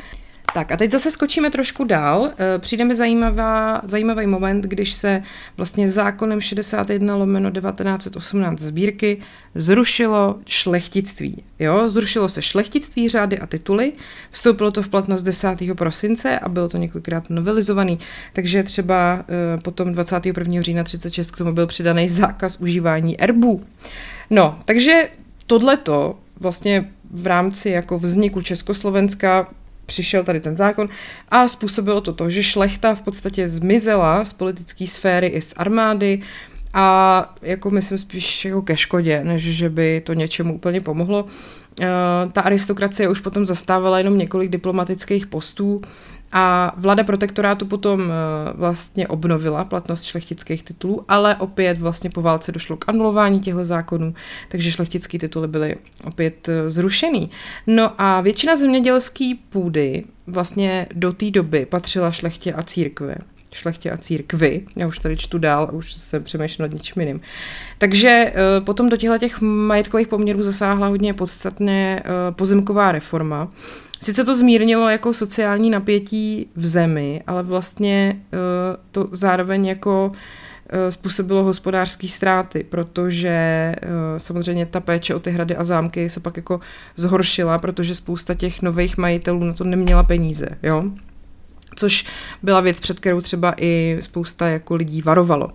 tak 0.55 0.73
a 0.73 0.77
teď 0.77 0.91
zase 0.91 1.11
skočíme 1.11 1.51
trošku 1.51 1.85
dál. 1.85 2.31
Eh, 2.39 2.59
přijde 2.59 2.85
mi 2.85 2.95
zajímavá, 2.95 3.81
zajímavý 3.85 4.27
moment, 4.27 4.65
když 4.65 4.93
se 4.93 5.23
vlastně 5.57 5.89
zákonem 5.89 6.41
61 6.41 7.17
lomeno 7.17 7.51
1918 7.51 8.59
sbírky 8.59 9.19
zrušilo 9.55 10.39
šlechtictví. 10.47 11.43
Jo, 11.59 11.89
zrušilo 11.89 12.29
se 12.29 12.43
šlechtictví, 12.43 13.09
řády 13.09 13.39
a 13.39 13.47
tituly. 13.47 13.93
Vstoupilo 14.31 14.71
to 14.71 14.83
v 14.83 14.89
platnost 14.89 15.23
10. 15.23 15.75
prosince 15.75 16.39
a 16.39 16.49
bylo 16.49 16.69
to 16.69 16.77
několikrát 16.77 17.31
novelizovaný. 17.31 17.99
Takže 18.33 18.63
třeba 18.63 19.25
eh, 19.29 19.61
potom 19.61 19.93
21. 19.93 20.63
října 20.63 20.85
36 20.85 21.31
k 21.31 21.37
tomu 21.37 21.53
byl 21.53 21.67
přidaný 21.67 22.09
zákaz 22.09 22.57
užívání 22.57 23.21
erbů. 23.21 23.65
No, 24.31 24.59
takže 24.65 25.09
tohleto 25.47 26.19
vlastně 26.41 26.91
v 27.11 27.27
rámci 27.27 27.71
jako 27.71 27.99
vzniku 27.99 28.43
Československa 28.43 29.47
přišel 29.93 30.25
tady 30.25 30.41
ten 30.41 30.57
zákon 30.57 30.89
a 31.29 31.49
způsobilo 31.49 32.01
to 32.01 32.13
to, 32.13 32.31
že 32.31 32.43
šlechta 32.43 32.95
v 32.95 33.03
podstatě 33.03 33.49
zmizela 33.49 34.25
z 34.25 34.33
politické 34.33 34.87
sféry 34.87 35.27
i 35.27 35.41
z 35.41 35.55
armády 35.57 36.21
a 36.75 37.35
jako 37.43 37.71
myslím 37.71 37.99
spíš 37.99 38.45
jako 38.45 38.63
ke 38.63 38.77
škodě, 38.77 39.25
než 39.25 39.43
že 39.43 39.69
by 39.69 40.01
to 40.01 40.13
něčemu 40.13 40.55
úplně 40.55 40.81
pomohlo. 40.81 41.27
Eh, 41.81 41.87
ta 42.33 42.41
aristokracie 42.41 43.09
už 43.09 43.21
potom 43.21 43.47
zastávala 43.47 43.99
jenom 43.99 44.19
několik 44.19 44.51
diplomatických 44.51 45.27
postů 45.27 45.83
a 46.33 46.75
vláda 46.77 47.05
protektorátu 47.05 47.67
potom 47.67 48.01
eh, 48.01 48.15
vlastně 48.55 49.09
obnovila 49.09 49.65
platnost 49.65 50.05
šlechtických 50.05 50.63
titulů, 50.63 51.05
ale 51.09 51.37
opět 51.37 51.79
vlastně 51.79 52.11
po 52.11 52.23
válce 52.23 52.53
došlo 52.53 52.77
k 52.77 52.89
anulování 52.89 53.41
těchto 53.41 53.65
zákonů, 53.65 54.15
takže 54.49 54.73
šlechtické 54.73 55.19
tituly 55.19 55.49
byly 55.49 55.77
opět 56.05 56.49
eh, 56.49 56.71
zrušený. 56.71 57.31
No 57.67 57.93
a 57.99 58.21
většina 58.21 58.57
zemědělské 58.57 59.35
půdy 59.51 60.05
vlastně 60.27 60.87
do 60.95 61.13
té 61.13 61.31
doby 61.31 61.67
patřila 61.67 62.11
šlechtě 62.11 62.53
a 62.53 62.63
církve 62.63 63.15
šlechtě 63.55 63.91
a 63.91 63.97
církvy. 63.97 64.61
Já 64.77 64.87
už 64.87 64.99
tady 64.99 65.17
čtu 65.17 65.39
dál 65.39 65.65
a 65.65 65.73
už 65.73 65.93
se 65.93 66.21
přemýšlím 66.21 66.63
nad 66.63 66.73
něčím 66.73 67.01
jiným. 67.01 67.21
Takže 67.79 68.09
eh, 68.09 68.61
potom 68.61 68.89
do 68.89 68.97
těchto 68.97 69.19
těch 69.19 69.41
majetkových 69.41 70.09
poměrů 70.09 70.43
zasáhla 70.43 70.87
hodně 70.87 71.15
podstatně 71.15 72.03
pozemková 72.31 72.93
reforma, 72.93 73.49
Sice 74.03 74.25
to 74.25 74.35
zmírnilo 74.35 74.89
jako 74.89 75.15
sociální 75.15 75.71
napětí 75.71 76.51
v 76.57 76.67
zemi, 76.67 77.23
ale 77.27 77.43
vlastně 77.43 78.23
uh, 78.33 78.39
to 78.91 79.09
zároveň 79.13 79.67
jako 79.67 80.07
uh, 80.07 80.91
způsobilo 80.91 81.45
hospodářské 81.45 82.09
ztráty, 82.09 82.67
protože 82.69 83.75
uh, 83.83 83.89
samozřejmě 84.19 84.67
ta 84.67 84.81
péče 84.81 85.15
o 85.15 85.21
ty 85.21 85.31
hrady 85.31 85.57
a 85.57 85.65
zámky 85.65 86.11
se 86.11 86.21
pak 86.21 86.37
jako 86.37 86.61
zhoršila, 86.97 87.59
protože 87.59 87.95
spousta 87.95 88.35
těch 88.35 88.63
nových 88.63 88.99
majitelů 88.99 89.45
na 89.45 89.53
to 89.53 89.65
neměla 89.65 90.03
peníze, 90.03 90.49
jo? 90.63 90.85
Což 91.77 92.05
byla 92.43 92.61
věc, 92.61 92.81
před 92.81 93.01
kterou 93.01 93.21
třeba 93.21 93.55
i 93.57 93.99
spousta 94.01 94.49
jako 94.49 94.75
lidí 94.75 95.03
varovalo. 95.03 95.47
Uh, 95.47 95.53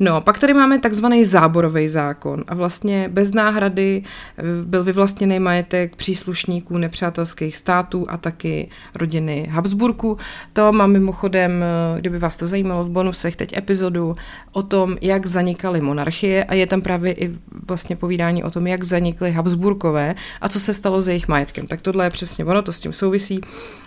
No, 0.00 0.20
pak 0.20 0.38
tady 0.38 0.54
máme 0.54 0.80
takzvaný 0.80 1.24
záborový 1.24 1.88
zákon 1.88 2.44
a 2.48 2.54
vlastně 2.54 3.08
bez 3.08 3.32
náhrady 3.32 4.02
eh, 4.38 4.42
byl 4.64 4.84
vyvlastněný 4.84 5.38
majetek 5.38 5.96
příslušníků 5.96 6.78
nepřátelských 6.78 7.56
států 7.56 8.06
a 8.08 8.16
taky 8.16 8.70
rodiny 8.94 9.48
Habsburku. 9.50 10.18
To 10.52 10.72
mám 10.72 10.92
mimochodem, 10.92 11.62
eh, 11.62 12.00
kdyby 12.00 12.18
vás 12.18 12.36
to 12.36 12.46
zajímalo 12.46 12.84
v 12.84 12.90
bonusech, 12.90 13.36
teď 13.36 13.56
epizodu 13.56 14.16
o 14.52 14.62
tom, 14.62 14.96
jak 15.00 15.26
zanikaly 15.26 15.80
monarchie 15.80 16.44
a 16.44 16.54
je 16.54 16.66
tam 16.66 16.82
právě 16.82 17.12
i 17.12 17.30
vlastně 17.68 17.96
povídání 17.96 18.44
o 18.44 18.50
tom, 18.50 18.66
jak 18.66 18.84
zanikly 18.84 19.32
Habsburkové 19.32 20.14
a 20.40 20.48
co 20.48 20.60
se 20.60 20.74
stalo 20.74 21.02
s 21.02 21.08
jejich 21.08 21.28
majetkem. 21.28 21.66
Tak 21.66 21.80
tohle 21.80 22.06
je 22.06 22.10
přesně 22.10 22.44
ono, 22.44 22.62
to 22.62 22.72
s 22.72 22.80
tím 22.80 22.92
souvisí. 22.92 23.40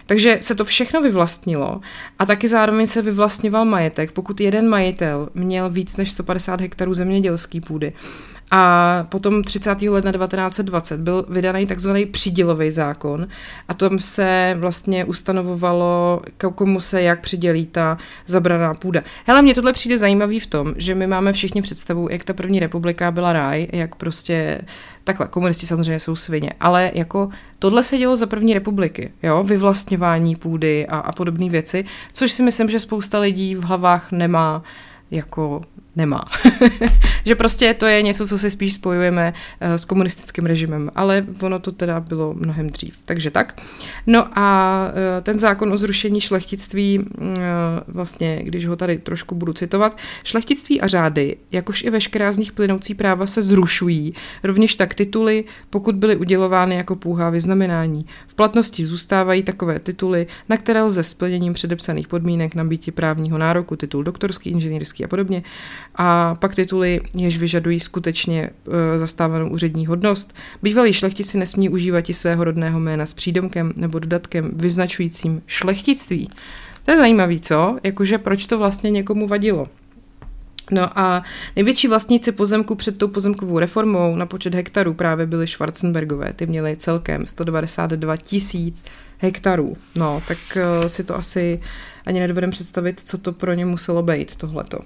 Takže 0.08 0.38
se 0.41 0.56
to 0.56 0.65
všechno 0.65 1.02
vyvlastnilo 1.02 1.82
a 2.20 2.26
taky 2.26 2.48
zároveň 2.48 2.88
se 2.88 3.02
vyvlastňoval 3.02 3.65
majetek, 3.65 4.12
pokud 4.12 4.41
jeden 4.41 4.70
majitel 4.70 5.30
měl 5.34 5.70
víc 5.70 5.98
než 5.98 6.12
150 6.12 6.62
hektarů 6.62 6.93
zemědělské 6.93 7.62
půdy. 7.62 7.93
A 8.52 9.04
potom 9.10 9.44
30. 9.44 9.82
ledna 9.82 10.12
1920 10.12 11.00
byl 11.00 11.26
vydaný 11.30 11.68
takzvaný 11.68 12.06
přidělový 12.06 12.72
zákon 12.72 13.28
a 13.68 13.74
tom 13.74 14.00
se 14.00 14.56
vlastně 14.60 15.06
ustanovovalo, 15.06 16.22
komu 16.56 16.82
se 16.82 17.02
jak 17.02 17.22
přidělí 17.22 17.66
ta 17.66 17.98
zabraná 18.26 18.74
půda. 18.74 19.02
Hele, 19.26 19.42
mně 19.42 19.54
tohle 19.54 19.74
přijde 19.74 19.98
zajímavý 19.98 20.40
v 20.40 20.48
tom, 20.48 20.74
že 20.78 20.96
my 20.96 21.08
máme 21.08 21.34
všichni 21.34 21.62
představu, 21.62 22.08
jak 22.12 22.24
ta 22.24 22.34
první 22.34 22.60
republika 22.60 23.12
byla 23.12 23.34
ráj, 23.34 23.68
jak 23.72 23.96
prostě 23.96 24.62
takhle, 25.04 25.28
komunisti 25.28 25.66
samozřejmě 25.66 26.00
jsou 26.00 26.16
svině, 26.16 26.50
ale 26.60 26.92
jako 26.94 27.30
tohle 27.60 27.84
se 27.84 27.98
dělo 27.98 28.16
za 28.16 28.26
první 28.26 28.54
republiky, 28.54 29.12
jo, 29.24 29.44
vyvlastňování 29.44 30.36
půdy 30.36 30.88
a, 30.88 30.98
a 30.98 31.12
podobné 31.12 31.50
věci, 31.50 31.86
což 32.14 32.32
si 32.32 32.44
myslím, 32.44 32.70
že 32.70 32.80
spousta 32.80 33.20
lidí 33.20 33.56
v 33.56 33.64
hlavách 33.64 34.12
nemá 34.12 34.64
jako 35.12 35.62
nemá. 35.98 36.22
že 37.26 37.36
prostě 37.36 37.74
to 37.74 37.86
je 37.86 38.02
něco, 38.02 38.28
co 38.28 38.38
si 38.38 38.50
spíš 38.50 38.74
spojujeme 38.74 39.34
uh, 39.34 39.74
s 39.74 39.86
komunistickým 39.86 40.46
režimem, 40.46 40.92
ale 40.96 41.26
ono 41.42 41.60
to 41.60 41.72
teda 41.72 42.00
bylo 42.00 42.34
mnohem 42.34 42.70
dřív. 42.70 42.96
Takže 43.06 43.32
tak. 43.32 43.62
No 44.08 44.40
a 44.40 44.78
uh, 44.88 45.24
ten 45.24 45.40
zákon 45.40 45.74
o 45.74 45.78
zrušení 45.78 46.22
šlechtictví, 46.22 47.00
uh, 47.00 47.26
vlastně, 47.88 48.42
když 48.44 48.68
ho 48.68 48.76
tady 48.76 48.98
trošku 48.98 49.36
budu 49.36 49.54
citovat, 49.54 49.98
šlechtictví 50.24 50.82
a 50.82 50.88
řády, 50.88 51.38
jakož 51.52 51.84
i 51.84 51.90
veškerá 51.90 52.32
z 52.32 52.38
nich 52.38 52.52
plynoucí 52.52 52.94
práva 52.94 53.28
se 53.28 53.42
zrušují, 53.42 54.14
rovněž 54.44 54.76
tak 54.76 54.94
tituly, 54.94 55.44
pokud 55.70 55.96
byly 55.96 56.16
udělovány 56.16 56.76
jako 56.76 56.96
půhá 56.96 57.30
vyznamenání. 57.30 58.06
V 58.28 58.34
platnosti 58.34 58.86
zůstávají 58.86 59.44
takové 59.44 59.80
tituly, 59.80 60.28
na 60.50 60.58
které 60.58 60.82
lze 60.82 61.04
splněním 61.04 61.54
předepsaných 61.54 62.08
podmínek 62.08 62.56
nabíti 62.56 62.92
právního 62.92 63.38
nároku, 63.38 63.76
titul 63.76 64.04
doktorský, 64.04 64.50
inženýrský 64.50 65.06
a 65.06 65.08
podobně, 65.08 65.44
a 65.98 66.36
pak 66.36 66.56
tituly, 66.56 67.02
jež 67.14 67.38
vyžadují 67.38 67.80
skutečně 67.80 68.50
e, 68.96 69.00
zastávanou 69.00 69.50
úřední 69.50 69.86
hodnost. 69.86 70.36
Bývalí 70.64 70.94
šlechtici 70.94 71.38
nesmí 71.38 71.70
užívat 71.70 72.10
i 72.10 72.14
svého 72.14 72.44
rodného 72.44 72.80
jména 72.80 73.06
s 73.06 73.14
přídomkem 73.14 73.74
nebo 73.76 74.00
dodatkem 74.00 74.52
vyznačujícím 74.54 75.42
šlechtictví. 75.48 76.30
To 76.86 76.92
je 76.92 76.98
zajímavý, 76.98 77.40
co? 77.40 77.78
Jakože 77.84 78.18
proč 78.18 78.48
to 78.48 78.58
vlastně 78.58 78.92
někomu 78.92 79.28
vadilo? 79.28 79.68
No 80.72 81.00
a 81.00 81.24
největší 81.56 81.88
vlastníci 81.88 82.32
pozemku 82.32 82.76
před 82.76 82.98
tou 82.98 83.08
pozemkovou 83.08 83.60
reformou 83.60 84.16
na 84.16 84.26
počet 84.26 84.54
hektarů 84.54 84.94
právě 84.94 85.26
byly 85.26 85.48
Schwarzenbergové. 85.48 86.34
Ty 86.34 86.46
měly 86.46 86.76
celkem 86.76 87.26
192 87.26 88.18
tisíc 88.18 88.84
hektarů. 89.18 89.78
No, 89.96 90.24
tak 90.28 90.38
uh, 90.56 90.88
si 90.88 91.04
to 91.04 91.16
asi 91.16 91.62
ani 92.06 92.20
nedovedem 92.20 92.50
představit, 92.50 93.02
co 93.04 93.18
to 93.18 93.32
pro 93.32 93.54
ně 93.54 93.66
muselo 93.66 94.04
být, 94.04 94.36
tohleto. 94.36 94.80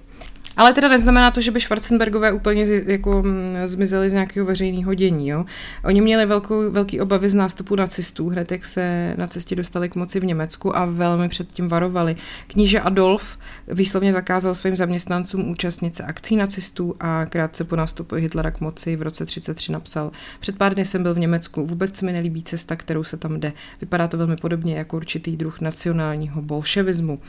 Ale 0.61 0.73
teda 0.73 0.87
neznamená 0.87 1.31
to, 1.31 1.41
že 1.41 1.51
by 1.51 1.59
Schwarzenbergové 1.59 2.31
úplně 2.31 2.65
z, 2.65 2.87
jako 2.87 3.21
mm, 3.23 3.55
zmizeli 3.65 4.09
z 4.09 4.13
nějakého 4.13 4.45
veřejného 4.45 4.93
dění. 4.93 5.27
Jo? 5.27 5.45
Oni 5.83 6.01
měli 6.01 6.25
velkou, 6.25 6.71
velký 6.71 7.01
obavy 7.01 7.29
z 7.29 7.35
nástupu 7.35 7.75
nacistů, 7.75 8.29
hned 8.29 8.51
jak 8.51 8.65
se 8.65 9.13
na 9.17 9.27
cestě 9.27 9.55
dostali 9.55 9.89
k 9.89 9.95
moci 9.95 10.19
v 10.19 10.25
Německu 10.25 10.77
a 10.77 10.85
velmi 10.85 11.29
před 11.29 11.51
tím 11.51 11.67
varovali. 11.67 12.15
Kníže 12.47 12.79
Adolf 12.79 13.37
výslovně 13.67 14.13
zakázal 14.13 14.55
svým 14.55 14.75
zaměstnancům 14.75 15.49
účastnit 15.49 15.95
se 15.95 16.03
akcí 16.03 16.35
nacistů 16.35 16.95
a 16.99 17.25
krátce 17.25 17.63
po 17.63 17.75
nástupu 17.75 18.15
Hitlera 18.15 18.51
k 18.51 18.61
moci 18.61 18.95
v 18.95 19.01
roce 19.01 19.25
33 19.25 19.71
napsal 19.71 20.11
Před 20.39 20.57
pár 20.57 20.73
dny 20.73 20.85
jsem 20.85 21.03
byl 21.03 21.13
v 21.13 21.19
Německu, 21.19 21.65
vůbec 21.65 22.01
mi 22.01 22.11
nelíbí 22.11 22.43
cesta, 22.43 22.75
kterou 22.75 23.03
se 23.03 23.17
tam 23.17 23.39
jde. 23.39 23.53
Vypadá 23.81 24.07
to 24.07 24.17
velmi 24.17 24.35
podobně 24.35 24.75
jako 24.75 24.97
určitý 24.97 25.37
druh 25.37 25.61
nacionálního 25.61 26.41
bolševismu. 26.41 27.19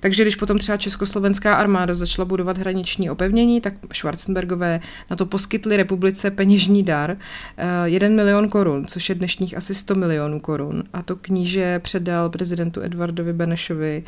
Takže 0.00 0.22
když 0.22 0.36
potom 0.36 0.58
třeba 0.58 0.78
československá 0.78 1.54
armáda 1.54 1.94
začala 1.94 2.24
budovat 2.24 2.58
hraniční 2.76 3.10
opevnění, 3.10 3.60
tak 3.60 3.74
Schwarzenbergové 3.92 4.80
na 5.10 5.16
to 5.16 5.26
poskytli 5.26 5.76
republice 5.76 6.30
peněžní 6.30 6.82
dar, 6.82 7.16
1 7.84 8.08
eh, 8.08 8.10
milion 8.10 8.48
korun, 8.48 8.86
což 8.86 9.08
je 9.08 9.14
dnešních 9.14 9.56
asi 9.56 9.74
100 9.74 9.94
milionů 9.94 10.40
korun. 10.40 10.84
A 10.92 11.02
to 11.02 11.16
kníže 11.16 11.78
předal 11.78 12.30
prezidentu 12.30 12.82
Edvardovi 12.82 13.32
Benešovi 13.32 14.04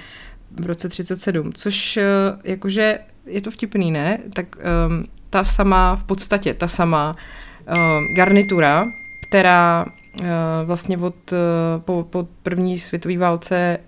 v 0.61 0.67
roce 0.67 0.89
37, 0.89 1.53
což 1.53 1.97
eh, 1.97 2.05
jakože 2.45 2.99
je 3.27 3.41
to 3.41 3.51
vtipný, 3.51 3.91
ne? 3.91 4.19
Tak 4.35 4.47
um, 4.57 5.05
ta 5.31 5.45
sama, 5.45 5.97
v 5.97 6.05
podstatě 6.05 6.55
ta 6.55 6.69
sama 6.69 7.17
uh, 7.17 7.77
garnitura, 8.17 8.85
která 9.29 9.85
uh, 9.85 10.27
vlastně 10.65 10.99
od, 10.99 11.33
uh, 11.33 11.39
po, 11.79 12.07
po 12.11 12.29
první 12.43 12.79
světové 12.79 13.19
válce 13.19 13.79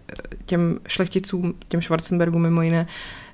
těm 0.47 0.79
šlechticům, 0.89 1.55
těm 1.69 1.83
Schwarzenbergům 1.83 2.43
mimo 2.43 2.63
jiné, 2.63 2.87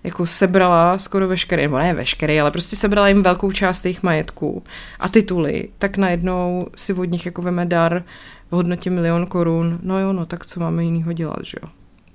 jako 0.06 0.26
sebrala 0.26 0.98
skoro 0.98 1.28
veškerý, 1.28 1.62
nebo 1.62 1.78
ne 1.78 1.94
veškerý, 1.94 2.40
ale 2.40 2.50
prostě 2.50 2.76
sebrala 2.76 3.08
jim 3.08 3.22
velkou 3.22 3.52
část 3.52 3.84
jejich 3.84 4.02
majetků 4.02 4.62
a 5.00 5.08
tituly, 5.08 5.68
tak 5.78 5.96
najednou 5.96 6.66
si 6.76 6.92
od 6.92 7.04
nich 7.04 7.26
jako 7.26 7.42
veme 7.42 7.66
dar 7.66 8.04
v 8.50 8.54
hodnotě 8.54 8.90
milion 8.90 9.26
korun. 9.26 9.78
No 9.82 10.00
jo, 10.00 10.12
no 10.12 10.26
tak 10.26 10.46
co 10.46 10.60
máme 10.60 10.84
jinýho 10.84 11.12
dělat, 11.12 11.38
že 11.42 11.58
jo? 11.62 11.68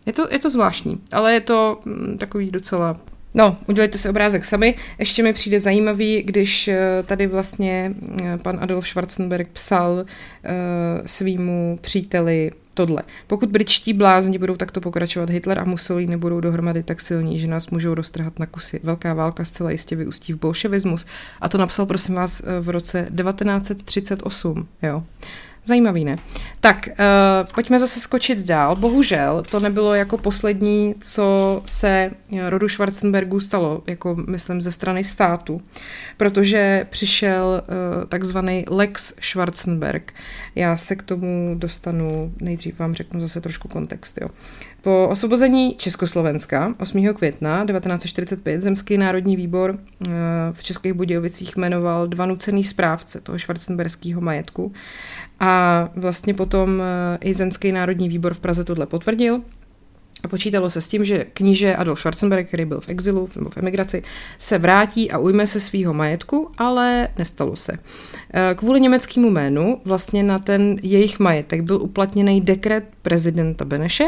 Je 0.05 0.13
to, 0.13 0.27
je 0.31 0.39
to 0.39 0.49
zvláštní, 0.49 1.01
ale 1.11 1.33
je 1.33 1.41
to 1.41 1.79
mm, 1.85 2.17
takový 2.17 2.51
docela 2.51 2.95
No, 3.33 3.57
udělejte 3.67 3.97
si 3.97 4.09
obrázek 4.09 4.45
sami. 4.45 4.75
Ještě 4.99 5.23
mi 5.23 5.33
přijde 5.33 5.59
zajímavý, 5.59 6.23
když 6.23 6.67
eh, 6.67 7.03
tady 7.05 7.27
vlastně 7.27 7.93
eh, 8.23 8.37
pan 8.37 8.57
Adolf 8.61 8.87
Schwarzenberg 8.87 9.47
psal 9.47 9.91
uh, 9.93 10.03
svýmu 11.05 11.79
příteli 11.81 12.51
tohle. 12.73 13.03
Pokud 13.27 13.49
britští 13.49 13.93
blázni 13.93 14.37
budou 14.37 14.55
takto 14.55 14.81
pokračovat, 14.81 15.29
Hitler 15.29 15.59
a 15.59 15.63
Mussolini 15.63 16.17
budou 16.17 16.39
dohromady 16.39 16.83
tak 16.83 17.01
silní, 17.01 17.39
že 17.39 17.47
nás 17.47 17.69
můžou 17.69 17.93
roztrhat 17.93 18.39
na 18.39 18.45
kusy. 18.45 18.79
Velká 18.83 19.13
válka 19.13 19.45
zcela 19.45 19.71
jistě 19.71 19.95
vyústí 19.95 20.33
v 20.33 20.39
bolševismus. 20.39 21.05
A 21.41 21.49
to 21.49 21.57
napsal, 21.57 21.85
prosím 21.85 22.15
vás, 22.15 22.41
v 22.61 22.69
roce 22.69 23.07
1938. 23.15 24.67
Jo. 24.81 25.03
Zajímavý, 25.65 26.05
ne? 26.05 26.17
Tak, 26.59 26.89
uh, 26.89 26.95
pojďme 27.55 27.79
zase 27.79 27.99
skočit 27.99 28.39
dál. 28.39 28.75
Bohužel 28.75 29.43
to 29.51 29.59
nebylo 29.59 29.95
jako 29.95 30.17
poslední, 30.17 30.95
co 30.99 31.61
se 31.65 32.09
rodu 32.47 32.69
Schwarzenbergů 32.69 33.39
stalo, 33.39 33.83
jako 33.87 34.15
myslím 34.27 34.61
ze 34.61 34.71
strany 34.71 35.03
státu, 35.03 35.61
protože 36.17 36.87
přišel 36.89 37.63
uh, 37.63 38.05
takzvaný 38.05 38.65
Lex 38.69 39.13
Schwarzenberg. 39.21 40.13
Já 40.55 40.77
se 40.77 40.95
k 40.95 41.03
tomu 41.03 41.55
dostanu, 41.57 42.33
nejdřív 42.41 42.79
vám 42.79 42.93
řeknu 42.93 43.21
zase 43.21 43.41
trošku 43.41 43.67
kontext. 43.67 44.17
Jo. 44.21 44.27
Po 44.81 45.07
osvobození 45.11 45.75
Československa 45.75 46.75
8. 46.79 47.13
května 47.13 47.65
1945 47.65 48.61
Zemský 48.61 48.97
národní 48.97 49.35
výbor 49.35 49.71
uh, 49.71 50.07
v 50.51 50.63
Českých 50.63 50.93
Budějovicích 50.93 51.57
jmenoval 51.57 52.07
dva 52.07 52.25
nucený 52.25 52.63
správce 52.63 53.21
toho 53.21 53.37
švarcenberského 53.37 54.21
majetku 54.21 54.73
a 55.39 55.89
vlastně 55.95 56.33
potom 56.33 56.81
eh, 56.81 57.17
i 57.21 57.33
Zenský 57.33 57.71
národní 57.71 58.09
výbor 58.09 58.33
v 58.33 58.39
Praze 58.39 58.63
tohle 58.63 58.85
potvrdil. 58.85 59.41
A 60.23 60.27
počítalo 60.27 60.69
se 60.69 60.81
s 60.81 60.87
tím, 60.87 61.05
že 61.05 61.25
kníže 61.33 61.75
Adolf 61.75 61.99
Schwarzenberg, 61.99 62.47
který 62.47 62.65
byl 62.65 62.81
v 62.81 62.89
exilu 62.89 63.29
nebo 63.35 63.49
v 63.49 63.57
emigraci, 63.57 64.03
se 64.37 64.57
vrátí 64.57 65.11
a 65.11 65.17
ujme 65.17 65.47
se 65.47 65.59
svého 65.59 65.93
majetku, 65.93 66.49
ale 66.57 67.07
nestalo 67.17 67.55
se. 67.55 67.73
Eh, 68.33 68.55
kvůli 68.55 68.81
německému 68.81 69.29
jménu 69.29 69.81
vlastně 69.85 70.23
na 70.23 70.39
ten 70.39 70.75
jejich 70.83 71.19
majetek 71.19 71.61
byl 71.61 71.81
uplatněný 71.81 72.41
dekret 72.41 72.83
prezidenta 73.01 73.65
Beneše, 73.65 74.05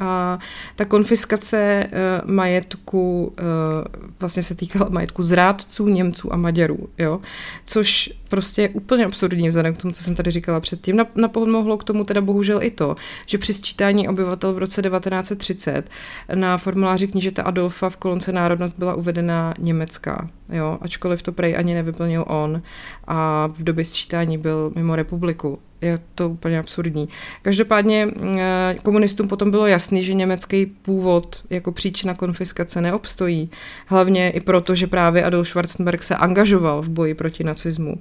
a 0.00 0.38
ta 0.76 0.84
konfiskace 0.84 1.86
uh, 2.24 2.30
majetku 2.30 3.24
uh, 3.24 4.04
vlastně 4.20 4.42
se 4.42 4.54
týkala 4.54 4.88
majetku 4.88 5.22
zrádců, 5.22 5.88
Němců 5.88 6.32
a 6.32 6.36
Maďarů, 6.36 6.88
jo? 6.98 7.20
což 7.64 8.12
prostě 8.28 8.62
je 8.62 8.68
úplně 8.68 9.04
absurdní 9.04 9.48
vzhledem 9.48 9.74
k 9.74 9.82
tomu, 9.82 9.94
co 9.94 10.02
jsem 10.02 10.14
tady 10.14 10.30
říkala 10.30 10.60
předtím. 10.60 11.00
Napomohlo 11.14 11.76
k 11.76 11.84
tomu 11.84 12.04
teda 12.04 12.20
bohužel 12.20 12.62
i 12.62 12.70
to, 12.70 12.96
že 13.26 13.38
při 13.38 13.54
sčítání 13.54 14.08
obyvatel 14.08 14.52
v 14.52 14.58
roce 14.58 14.82
1930 14.82 15.90
na 16.34 16.58
formuláři 16.58 17.08
knížete 17.08 17.42
Adolfa 17.42 17.90
v 17.90 17.96
kolonce 17.96 18.32
národnost 18.32 18.78
byla 18.78 18.94
uvedena 18.94 19.54
německá, 19.58 20.28
jo? 20.48 20.78
ačkoliv 20.80 21.22
to 21.22 21.32
prej 21.32 21.56
ani 21.56 21.74
nevyplnil 21.74 22.24
on 22.28 22.62
a 23.06 23.46
v 23.46 23.62
době 23.64 23.84
sčítání 23.84 24.38
byl 24.38 24.72
mimo 24.74 24.96
republiku 24.96 25.58
je 25.82 25.98
to 26.14 26.28
úplně 26.28 26.58
absurdní. 26.58 27.08
Každopádně 27.42 28.08
eh, 28.38 28.76
komunistům 28.82 29.28
potom 29.28 29.50
bylo 29.50 29.66
jasný, 29.66 30.04
že 30.04 30.14
německý 30.14 30.66
původ 30.66 31.42
jako 31.50 31.72
příčina 31.72 32.14
konfiskace 32.14 32.80
neobstojí. 32.80 33.50
Hlavně 33.86 34.30
i 34.30 34.40
proto, 34.40 34.74
že 34.74 34.86
právě 34.86 35.24
Adolf 35.24 35.48
Schwarzenberg 35.48 36.02
se 36.02 36.16
angažoval 36.16 36.82
v 36.82 36.88
boji 36.88 37.14
proti 37.14 37.44
nacismu. 37.44 37.94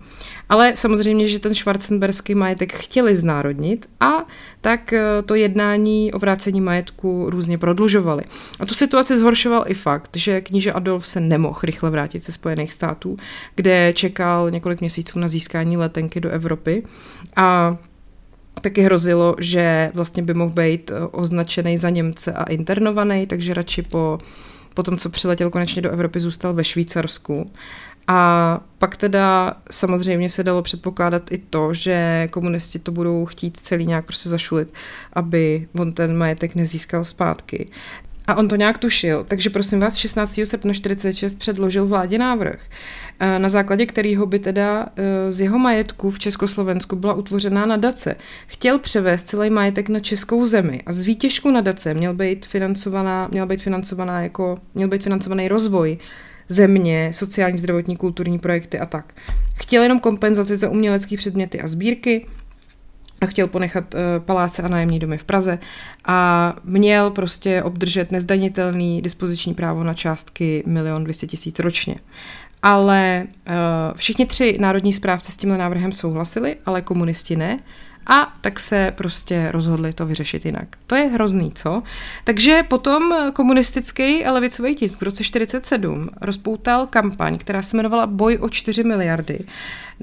Ale 0.49 0.71
samozřejmě, 0.75 1.27
že 1.27 1.39
ten 1.39 1.55
schwarzenberský 1.55 2.35
majetek 2.35 2.73
chtěli 2.73 3.15
znárodnit 3.15 3.89
a 3.99 4.11
tak 4.61 4.93
eh, 4.93 5.21
to 5.25 5.35
jednání 5.35 6.13
o 6.13 6.19
vrácení 6.19 6.61
majetku 6.61 7.29
různě 7.29 7.57
prodlužovali. 7.57 8.23
A 8.59 8.65
tu 8.65 8.73
situaci 8.73 9.17
zhoršoval 9.17 9.63
i 9.67 9.73
fakt, 9.73 10.17
že 10.17 10.41
kníže 10.41 10.73
Adolf 10.73 11.07
se 11.07 11.19
nemohl 11.19 11.59
rychle 11.63 11.89
vrátit 11.89 12.25
ze 12.25 12.31
Spojených 12.31 12.73
států, 12.73 13.17
kde 13.55 13.93
čekal 13.93 14.51
několik 14.51 14.79
měsíců 14.79 15.19
na 15.19 15.27
získání 15.27 15.77
letenky 15.77 16.19
do 16.19 16.29
Evropy 16.29 16.83
a 17.35 17.70
taky 18.61 18.81
hrozilo, 18.81 19.35
že 19.39 19.91
vlastně 19.93 20.23
by 20.23 20.33
mohl 20.33 20.51
být 20.51 20.91
eh, 20.91 20.99
označený 21.11 21.77
za 21.77 21.89
Němce 21.89 22.33
a 22.33 22.43
internovaný, 22.43 23.27
takže 23.27 23.53
radši 23.53 23.81
po, 23.81 24.19
po 24.73 24.83
tom, 24.83 24.97
co 24.97 25.09
přiletěl 25.09 25.49
konečně 25.49 25.81
do 25.81 25.91
Evropy, 25.91 26.19
zůstal 26.19 26.53
ve 26.53 26.63
Švýcarsku 26.63 27.51
A 28.07 28.59
pak 28.77 28.97
teda 28.97 29.53
samozřejmě 29.71 30.29
se 30.29 30.43
dalo 30.43 30.61
předpokládat 30.61 31.31
i 31.31 31.37
to, 31.37 31.73
že 31.73 32.27
komunisti 32.31 32.79
to 32.79 32.91
budou 32.91 33.25
chtít 33.25 33.57
celý 33.61 33.85
nějak 33.85 34.05
prostě 34.05 34.29
zašulit, 34.29 34.73
aby 35.13 35.67
on 35.79 35.93
ten 35.93 36.17
majetek 36.17 36.55
nezískal 36.55 37.05
zpátky. 37.05 37.67
A 38.31 38.35
on 38.35 38.47
to 38.47 38.55
nějak 38.55 38.77
tušil, 38.77 39.25
takže 39.27 39.49
prosím 39.49 39.79
vás 39.79 39.95
16. 39.95 40.39
srpna 40.43 40.73
46 40.73 41.39
předložil 41.39 41.87
vládě 41.87 42.17
návrh, 42.17 42.59
eh, 43.19 43.39
na 43.39 43.49
základě 43.49 43.85
kterého 43.85 44.25
by 44.25 44.39
teda 44.39 44.85
eh, 44.95 45.31
z 45.31 45.41
jeho 45.41 45.59
majetku 45.59 46.11
v 46.11 46.19
Československu 46.19 46.95
byla 46.95 47.13
utvořená 47.13 47.65
nadace. 47.65 48.15
Chtěl 48.47 48.79
převést 48.79 49.23
celý 49.23 49.49
majetek 49.49 49.89
na 49.89 49.99
českou 49.99 50.45
zemi 50.45 50.81
a 50.85 50.93
z 50.93 51.01
výtěžku 51.01 51.51
nadace 51.51 51.93
měl 51.93 52.13
být 52.13 52.45
financovaná, 52.45 53.27
měl 53.31 53.45
být 53.45 53.61
financovaná 53.61 54.21
jako, 54.21 54.57
měl 54.75 54.87
být 54.87 55.03
financovaný 55.03 55.47
rozvoj 55.47 55.97
země, 56.47 57.11
sociální, 57.13 57.57
zdravotní, 57.57 57.97
kulturní 57.97 58.39
projekty 58.39 58.79
a 58.79 58.85
tak. 58.85 59.13
Chtěl 59.55 59.83
jenom 59.83 59.99
kompenzaci 59.99 60.55
za 60.55 60.69
umělecké 60.69 61.17
předměty 61.17 61.61
a 61.61 61.67
sbírky, 61.67 62.25
a 63.21 63.25
chtěl 63.25 63.47
ponechat 63.47 63.93
uh, 63.93 63.99
paláce 64.25 64.61
a 64.61 64.67
nájemní 64.67 64.99
domy 64.99 65.17
v 65.17 65.23
Praze 65.23 65.59
a 66.05 66.53
měl 66.63 67.11
prostě 67.11 67.63
obdržet 67.63 68.11
nezdanitelný 68.11 69.01
dispoziční 69.01 69.53
právo 69.53 69.83
na 69.83 69.93
částky 69.93 70.63
milion 70.67 71.03
200 71.03 71.27
tisíc 71.27 71.59
ročně. 71.59 71.95
Ale 72.63 73.23
uh, 73.25 73.53
všichni 73.95 74.25
tři 74.25 74.57
národní 74.59 74.93
správci 74.93 75.31
s 75.31 75.37
tímhle 75.37 75.57
návrhem 75.57 75.91
souhlasili, 75.91 76.55
ale 76.65 76.81
komunisti 76.81 77.35
ne. 77.35 77.59
A 78.07 78.33
tak 78.41 78.59
se 78.59 78.93
prostě 78.95 79.51
rozhodli 79.51 79.93
to 79.93 80.05
vyřešit 80.05 80.45
jinak. 80.45 80.67
To 80.87 80.95
je 80.95 81.05
hrozný, 81.05 81.51
co? 81.55 81.83
Takže 82.23 82.63
potom 82.63 83.15
komunistický 83.33 84.25
levicový 84.25 84.75
tisk 84.75 84.99
v 84.99 85.03
roce 85.03 85.23
47 85.23 86.09
rozpoutal 86.21 86.87
kampaň, 86.87 87.37
která 87.37 87.61
se 87.61 87.77
jmenovala 87.77 88.07
Boj 88.07 88.37
o 88.41 88.49
4 88.49 88.83
miliardy, 88.83 89.39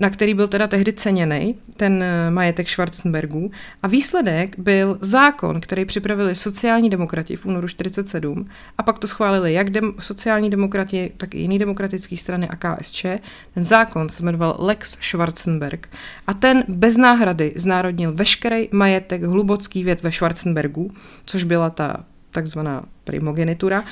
na 0.00 0.10
který 0.10 0.34
byl 0.34 0.48
teda 0.48 0.66
tehdy 0.66 0.92
ceněný, 0.92 1.54
ten 1.76 2.02
eh, 2.02 2.30
majetek 2.30 2.68
Schwarzenbergů. 2.68 3.50
A 3.82 3.88
výsledek 3.88 4.58
byl 4.58 4.98
zákon, 5.00 5.60
který 5.60 5.84
připravili 5.84 6.34
sociální 6.34 6.90
demokrati 6.90 7.36
v 7.36 7.46
únoru 7.46 7.68
47 7.68 8.48
a 8.78 8.82
pak 8.82 8.98
to 8.98 9.08
schválili 9.08 9.52
jak 9.52 9.70
dem- 9.70 9.94
sociální 10.00 10.50
demokrati, 10.50 11.12
tak 11.16 11.34
i 11.34 11.38
jiný 11.38 11.58
demokratické 11.58 12.16
strany 12.16 12.48
a 12.48 12.56
KSČ. 12.56 13.06
Ten 13.54 13.64
zákon 13.64 14.08
se 14.08 14.22
jmenoval 14.22 14.56
Lex 14.58 14.98
Schwarzenberg 15.00 15.88
a 16.26 16.34
ten 16.34 16.64
bez 16.68 16.96
náhrady 16.96 17.52
znárodnil 17.56 18.12
veškerý 18.12 18.68
majetek 18.72 19.22
hlubocký 19.22 19.84
věd 19.84 20.02
ve 20.02 20.12
Schwarzenbergu, 20.12 20.90
což 21.24 21.44
byla 21.44 21.70
ta 21.70 22.04
takzvaná 22.30 22.84
primogenitura. 23.04 23.84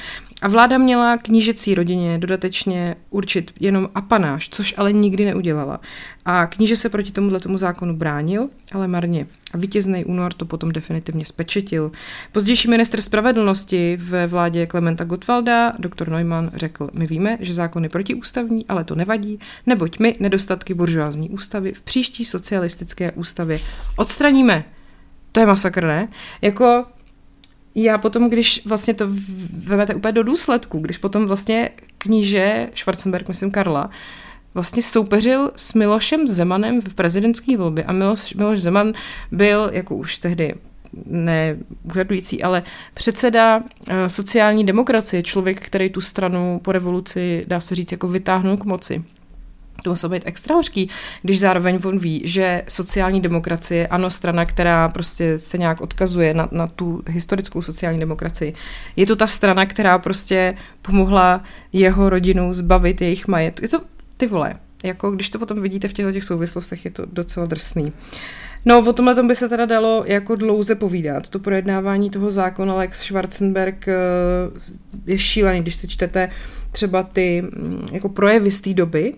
A 0.42 0.48
vláda 0.48 0.78
měla 0.78 1.16
knížecí 1.16 1.74
rodině 1.74 2.18
dodatečně 2.18 2.96
určit 3.10 3.52
jenom 3.60 3.88
apanáž, 3.94 4.48
což 4.48 4.74
ale 4.76 4.92
nikdy 4.92 5.24
neudělala. 5.24 5.80
A 6.24 6.46
kníže 6.46 6.76
se 6.76 6.88
proti 6.88 7.12
tomuhle 7.12 7.40
tomu 7.40 7.58
zákonu 7.58 7.96
bránil, 7.96 8.48
ale 8.72 8.88
marně. 8.88 9.26
A 9.52 9.58
vítězný 9.58 10.04
únor 10.04 10.32
to 10.32 10.44
potom 10.44 10.72
definitivně 10.72 11.24
spečetil. 11.24 11.92
Pozdější 12.32 12.68
minister 12.68 13.00
spravedlnosti 13.00 13.98
ve 14.00 14.26
vládě 14.26 14.66
Klementa 14.66 15.04
Gottwalda, 15.04 15.72
doktor 15.78 16.08
Neumann, 16.08 16.50
řekl, 16.54 16.90
my 16.92 17.06
víme, 17.06 17.38
že 17.40 17.54
zákon 17.54 17.82
je 17.82 17.88
protiústavní, 17.88 18.66
ale 18.66 18.84
to 18.84 18.94
nevadí, 18.94 19.38
neboť 19.66 19.98
my 19.98 20.16
nedostatky 20.20 20.74
buržoázní 20.74 21.30
ústavy 21.30 21.72
v 21.72 21.82
příští 21.82 22.24
socialistické 22.24 23.12
ústavě 23.12 23.60
odstraníme. 23.96 24.64
To 25.32 25.40
je 25.40 25.46
masakr, 25.46 25.84
ne? 25.84 26.08
Jako 26.42 26.84
já 27.84 27.98
potom, 27.98 28.28
když 28.28 28.66
vlastně 28.66 28.94
to 28.94 29.04
vezmete 29.64 29.94
úplně 29.94 30.12
do 30.12 30.22
důsledku, 30.22 30.78
když 30.78 30.98
potom 30.98 31.26
vlastně 31.26 31.70
kníže 31.98 32.68
Schwarzenberg, 32.74 33.28
myslím 33.28 33.50
Karla, 33.50 33.90
vlastně 34.54 34.82
soupeřil 34.82 35.50
s 35.56 35.74
Milošem 35.74 36.26
Zemanem 36.26 36.80
v 36.80 36.94
prezidentské 36.94 37.56
volbě. 37.56 37.84
A 37.84 37.92
Miloš, 37.92 38.34
Miloš 38.34 38.60
Zeman 38.60 38.92
byl 39.32 39.70
jako 39.72 39.96
už 39.96 40.18
tehdy 40.18 40.54
ne 41.06 41.56
úřadující, 41.82 42.42
ale 42.42 42.62
předseda 42.94 43.60
eh, 43.86 44.08
sociální 44.08 44.66
demokracie, 44.66 45.22
člověk, 45.22 45.60
který 45.60 45.90
tu 45.90 46.00
stranu 46.00 46.60
po 46.64 46.72
revoluci, 46.72 47.44
dá 47.48 47.60
se 47.60 47.74
říct, 47.74 47.92
jako 47.92 48.08
vytáhnul 48.08 48.56
k 48.56 48.64
moci 48.64 49.04
to 49.82 49.90
muselo 49.90 50.10
být 50.10 50.22
extra 50.26 50.54
hořký, 50.54 50.90
když 51.22 51.40
zároveň 51.40 51.78
on 51.84 51.98
ví, 51.98 52.22
že 52.24 52.62
sociální 52.68 53.20
demokracie, 53.20 53.86
ano, 53.86 54.10
strana, 54.10 54.44
která 54.44 54.88
prostě 54.88 55.38
se 55.38 55.58
nějak 55.58 55.80
odkazuje 55.80 56.34
na, 56.34 56.48
na 56.52 56.66
tu 56.66 57.02
historickou 57.08 57.62
sociální 57.62 58.00
demokracii, 58.00 58.54
je 58.96 59.06
to 59.06 59.16
ta 59.16 59.26
strana, 59.26 59.66
která 59.66 59.98
prostě 59.98 60.54
pomohla 60.82 61.42
jeho 61.72 62.10
rodinu 62.10 62.52
zbavit 62.52 63.00
jejich 63.00 63.28
majet. 63.28 63.62
Je 63.62 63.68
to 63.68 63.80
ty 64.16 64.26
vole, 64.26 64.54
jako 64.84 65.10
když 65.10 65.30
to 65.30 65.38
potom 65.38 65.62
vidíte 65.62 65.88
v 65.88 65.92
těchto 65.92 66.12
těch 66.12 66.24
souvislostech, 66.24 66.84
je 66.84 66.90
to 66.90 67.06
docela 67.12 67.46
drsný. 67.46 67.92
No, 68.68 68.78
o 68.78 68.92
tomhle 68.92 69.14
tom 69.14 69.28
by 69.28 69.34
se 69.34 69.48
teda 69.48 69.66
dalo 69.66 70.04
jako 70.06 70.36
dlouze 70.36 70.74
povídat. 70.74 71.28
To 71.28 71.38
projednávání 71.38 72.10
toho 72.10 72.30
zákona 72.30 72.74
Lex 72.74 73.00
Schwarzenberg 73.00 73.88
eh, 73.88 73.94
je 75.06 75.18
šílený, 75.18 75.62
když 75.62 75.76
si 75.76 75.88
čtete 75.88 76.30
třeba 76.72 77.02
ty 77.02 77.42
mm, 77.42 77.88
jako 77.92 78.08
projevy 78.08 78.50
z 78.50 78.60
té 78.60 78.74
doby, 78.74 79.14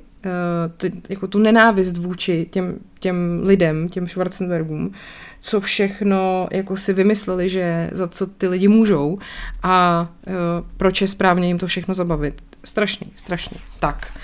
ty, 0.76 0.92
jako 1.09 1.26
tu 1.26 1.38
nenávist 1.38 1.96
vůči 1.96 2.46
těm, 2.50 2.78
těm 3.00 3.40
lidem, 3.44 3.88
těm 3.88 4.09
Schwarzenbergům, 4.09 4.92
co 5.40 5.61
všechno 5.61 6.48
jako 6.52 6.76
si 6.76 6.92
vymysleli, 6.92 7.48
že 7.48 7.90
za 7.92 8.09
co 8.09 8.26
ty 8.26 8.48
lidi 8.48 8.68
můžou 8.68 9.18
a 9.62 10.09
uh, 10.26 10.35
proč 10.76 11.00
je 11.00 11.09
správně 11.09 11.46
jim 11.46 11.59
to 11.59 11.66
všechno 11.66 11.94
zabavit. 11.94 12.42
Strašný, 12.64 13.07
strašný. 13.16 13.57
Tak, 13.81 14.18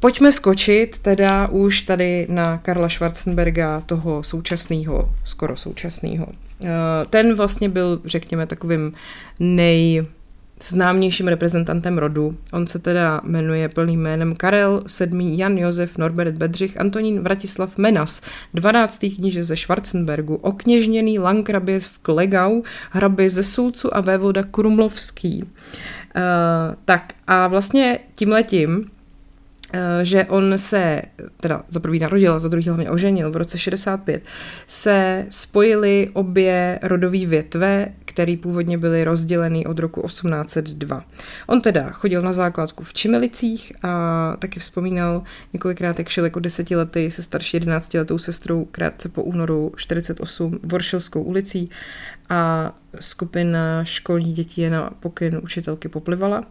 pojďme 0.00 0.32
skočit 0.32 0.98
teda 0.98 1.48
už 1.48 1.80
tady 1.80 2.26
na 2.30 2.58
Karla 2.58 2.88
Schwarzenberga, 2.88 3.80
toho 3.80 4.22
současného, 4.22 5.14
skoro 5.24 5.56
současného. 5.56 6.26
Uh, 6.26 6.68
ten 7.10 7.34
vlastně 7.34 7.68
byl, 7.68 8.00
řekněme, 8.04 8.46
takovým 8.46 8.92
nej 9.40 10.06
známějším 10.64 11.28
reprezentantem 11.28 11.98
rodu. 11.98 12.36
On 12.52 12.66
se 12.66 12.78
teda 12.78 13.20
jmenuje 13.24 13.68
plným 13.68 14.00
jménem 14.00 14.36
Karel 14.36 14.82
VII. 15.00 15.38
Jan 15.38 15.58
Josef 15.58 15.98
Norbert 15.98 16.38
Bedřich 16.38 16.80
Antonín 16.80 17.20
Vratislav 17.20 17.78
Menas, 17.78 18.22
12. 18.54 18.98
kníže 19.16 19.44
ze 19.44 19.56
Schwarzenbergu, 19.56 20.34
okněžněný 20.34 21.18
lankrabě 21.18 21.80
v 21.80 21.98
Klegau, 21.98 22.62
hrabě 22.90 23.30
ze 23.30 23.42
Sulcu 23.42 23.96
a 23.96 24.00
vévoda 24.00 24.42
Krumlovský. 24.42 25.42
Uh, 25.42 25.50
tak 26.84 27.14
a 27.26 27.48
vlastně 27.48 27.98
tímhletím 28.14 28.84
Eh, 29.74 30.04
že 30.04 30.24
on 30.24 30.58
se, 30.58 31.02
teda 31.36 31.62
za 31.68 31.80
prvý 31.80 31.98
narodil 31.98 32.34
a 32.34 32.38
za 32.38 32.48
druhý 32.48 32.68
hlavně 32.68 32.90
oženil 32.90 33.30
v 33.30 33.36
roce 33.36 33.58
65, 33.58 34.22
se 34.66 35.26
spojily 35.30 36.10
obě 36.12 36.78
rodové 36.82 37.26
větve, 37.26 37.88
které 38.12 38.36
původně 38.36 38.78
byly 38.78 39.04
rozděleny 39.04 39.66
od 39.66 39.78
roku 39.78 40.02
1802. 40.06 41.04
On 41.46 41.60
teda 41.60 41.90
chodil 41.90 42.22
na 42.22 42.32
základku 42.32 42.84
v 42.84 42.94
Čimelicích 42.94 43.72
a 43.82 44.36
taky 44.38 44.60
vzpomínal 44.60 45.22
několikrát, 45.52 45.98
jak 45.98 46.08
šel 46.08 46.24
jako 46.24 46.40
desetiletý 46.40 47.10
se 47.10 47.22
starší 47.22 47.56
jedenáctiletou 47.56 48.18
sestrou 48.18 48.64
krátce 48.64 49.08
po 49.08 49.22
únoru 49.22 49.72
48 49.76 50.60
Voršilskou 50.62 51.22
ulicí 51.22 51.70
a 52.32 52.72
skupina 53.00 53.84
školních 53.84 54.34
dětí 54.34 54.60
je 54.60 54.70
na 54.70 54.90
pokyn 55.00 55.40
učitelky 55.42 55.88
poplivala. 55.88 56.42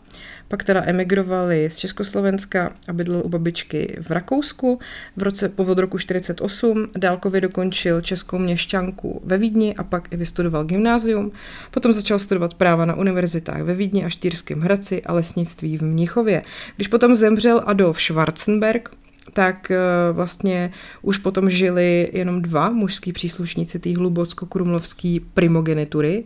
Pak 0.47 0.63
teda 0.63 0.83
emigrovali 0.85 1.69
z 1.69 1.77
Československa 1.77 2.71
a 2.87 2.93
bydlel 2.93 3.21
u 3.25 3.29
babičky 3.29 3.97
v 4.01 4.11
Rakousku. 4.11 4.79
V 5.17 5.23
roce 5.23 5.49
po 5.49 5.73
roku 5.73 5.97
48 5.97 6.87
dálkově 6.97 7.41
dokončil 7.41 8.01
českou 8.01 8.37
měšťanku 8.37 9.21
ve 9.23 9.37
Vídni 9.37 9.75
a 9.75 9.83
pak 9.83 10.13
i 10.13 10.17
vystudoval 10.17 10.63
gymnázium. 10.63 11.31
Potom 11.71 11.93
začal 11.93 12.19
studovat 12.19 12.53
práva 12.53 12.85
na 12.85 12.95
univerzitách 12.95 13.61
ve 13.61 13.75
Vídni 13.75 14.05
a 14.05 14.09
Štýrském 14.09 14.61
Hradci 14.61 15.03
a 15.03 15.13
lesnictví 15.13 15.77
v 15.77 15.81
Mnichově. 15.81 16.43
Když 16.75 16.87
potom 16.87 17.15
zemřel 17.15 17.61
Adolf 17.65 18.01
Schwarzenberg, 18.01 18.89
tak 19.33 19.71
eh, 19.71 19.77
vlastně 20.11 20.71
už 21.01 21.17
potom 21.17 21.49
žili 21.49 22.09
jenom 22.13 22.41
dva 22.41 22.69
mužský 22.69 23.13
příslušníci 23.13 23.79
té 23.79 23.89
hlubocko-krumlovské 23.89 25.21
primogenitury 25.33 26.23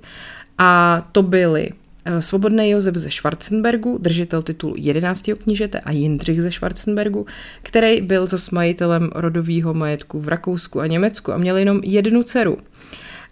a 0.57 1.01
to 1.11 1.23
byli 1.23 1.69
eh, 2.05 2.21
Svobodný 2.21 2.69
Josef 2.69 2.95
ze 2.95 3.11
Schwarzenbergu, 3.11 3.97
držitel 4.01 4.41
titulu 4.41 4.73
11. 4.77 5.29
knížete 5.43 5.79
a 5.79 5.91
Jindřich 5.91 6.41
ze 6.41 6.51
Schwarzenbergu, 6.51 7.25
který 7.61 8.01
byl 8.01 8.27
zase 8.27 8.55
majitelem 8.55 9.09
rodového 9.15 9.73
majetku 9.73 10.19
v 10.19 10.27
Rakousku 10.27 10.79
a 10.79 10.87
Německu 10.87 11.33
a 11.33 11.37
měl 11.37 11.57
jenom 11.57 11.79
jednu 11.83 12.23
dceru. 12.23 12.57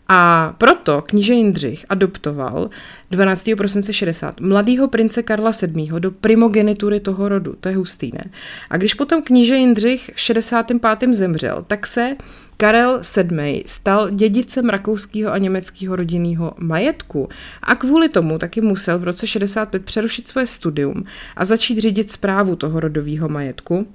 A 0.07 0.53
proto 0.57 1.01
kníže 1.01 1.33
Jindřich 1.33 1.85
adoptoval 1.89 2.69
12. 3.11 3.49
prosince 3.57 3.93
60 3.93 4.39
mladého 4.39 4.87
prince 4.87 5.23
Karla 5.23 5.51
VII. 5.61 5.89
do 5.99 6.11
primogenitury 6.11 6.99
toho 6.99 7.29
rodu. 7.29 7.55
To 7.59 7.69
je 7.69 7.75
hustý, 7.75 8.11
ne? 8.13 8.23
A 8.69 8.77
když 8.77 8.93
potom 8.93 9.21
kníže 9.21 9.55
Jindřich 9.55 10.11
65. 10.15 11.13
zemřel, 11.13 11.65
tak 11.67 11.87
se 11.87 12.15
Karel 12.57 13.01
VII. 13.15 13.63
stal 13.65 14.09
dědicem 14.09 14.69
rakouského 14.69 15.31
a 15.31 15.37
německého 15.37 15.95
rodinného 15.95 16.53
majetku 16.57 17.29
a 17.63 17.75
kvůli 17.75 18.09
tomu 18.09 18.37
taky 18.37 18.61
musel 18.61 18.99
v 18.99 19.03
roce 19.03 19.27
65 19.27 19.85
přerušit 19.85 20.27
svoje 20.27 20.45
studium 20.45 21.03
a 21.35 21.45
začít 21.45 21.79
řídit 21.79 22.11
zprávu 22.11 22.55
toho 22.55 22.79
rodového 22.79 23.29
majetku, 23.29 23.87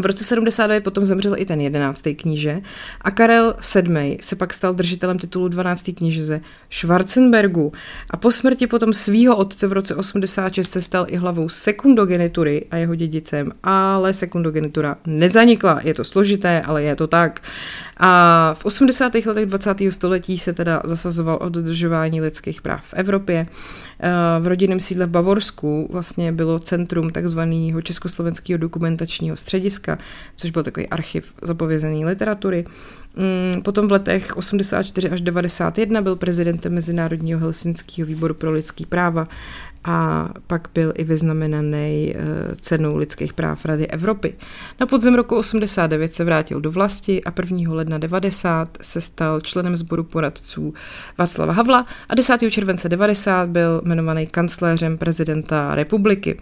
v 0.00 0.06
roce 0.06 0.24
79 0.24 0.84
potom 0.84 1.04
zemřel 1.04 1.34
i 1.36 1.46
ten 1.46 1.60
jedenáctý 1.60 2.14
kníže 2.14 2.62
a 3.00 3.10
Karel 3.10 3.54
VII. 3.74 4.18
se 4.20 4.36
pak 4.36 4.54
stal 4.54 4.74
držitelem 4.74 5.18
titulu 5.18 5.48
12. 5.48 5.90
kníže 5.96 6.24
ze 6.24 6.40
Schwarzenbergu 6.70 7.72
a 8.10 8.16
po 8.16 8.30
smrti 8.30 8.66
potom 8.66 8.92
svýho 8.92 9.36
otce 9.36 9.66
v 9.66 9.72
roce 9.72 9.94
86 9.94 10.70
se 10.70 10.82
stal 10.82 11.06
i 11.08 11.16
hlavou 11.16 11.48
sekundogenitury 11.48 12.66
a 12.70 12.76
jeho 12.76 12.94
dědicem, 12.94 13.52
ale 13.62 14.14
sekundogenitura 14.14 14.96
nezanikla. 15.06 15.80
Je 15.84 15.94
to 15.94 16.04
složité, 16.04 16.62
ale 16.62 16.82
je 16.82 16.96
to 16.96 17.06
tak. 17.06 17.40
A 17.96 18.54
v 18.54 18.64
80. 18.64 19.14
letech 19.14 19.46
20. 19.46 19.76
století 19.90 20.38
se 20.38 20.52
teda 20.52 20.82
zasazoval 20.84 21.38
o 21.40 21.48
dodržování 21.48 22.20
lidských 22.20 22.62
práv 22.62 22.84
v 22.84 22.94
Evropě. 22.94 23.46
Eh, 24.04 24.40
v 24.40 24.46
rodinném 24.46 24.80
sídle 24.80 25.06
v 25.06 25.10
Bavorsku 25.10 25.88
vlastně 25.92 26.32
bylo 26.32 26.58
centrum 26.58 27.10
takzvaného 27.10 27.82
Československého 27.82 28.58
dokumentačního 28.58 29.36
střediska, 29.36 29.98
což 30.36 30.50
byl 30.50 30.62
takový 30.62 30.88
archiv 30.88 31.32
zapovězené 31.42 32.06
literatury. 32.06 32.64
Mm, 33.16 33.62
potom 33.62 33.88
v 33.88 33.92
letech 33.92 34.36
84 34.36 35.10
až 35.10 35.20
91 35.20 36.02
byl 36.02 36.16
prezidentem 36.16 36.74
Mezinárodního 36.74 37.40
helsinského 37.40 38.06
výboru 38.06 38.34
pro 38.34 38.52
lidský 38.52 38.86
práva 38.86 39.28
a 39.84 40.28
pak 40.46 40.68
byl 40.74 40.92
i 40.96 41.04
vyznamenaný 41.04 42.14
eh, 42.16 42.22
cenou 42.60 42.96
lidských 42.96 43.32
práv 43.32 43.64
Rady 43.64 43.86
Evropy. 43.86 44.34
Na 44.80 44.86
podzem 44.86 45.14
roku 45.14 45.36
89 45.36 46.14
se 46.14 46.24
vrátil 46.24 46.60
do 46.60 46.70
vlasti 46.70 47.24
a 47.24 47.32
1. 47.42 47.74
ledna 47.74 47.98
90 47.98 48.78
se 48.80 49.00
stal 49.00 49.40
členem 49.40 49.76
sboru 49.76 50.04
poradců 50.04 50.74
Václava 51.18 51.52
Havla 51.52 51.86
a 52.08 52.14
10. 52.14 52.38
července 52.50 52.88
90 52.88 53.48
byl 53.48 53.82
jmenovaný 53.84 54.26
kancléřem 54.26 54.98
prezidenta 54.98 55.74
republiky. 55.74 56.36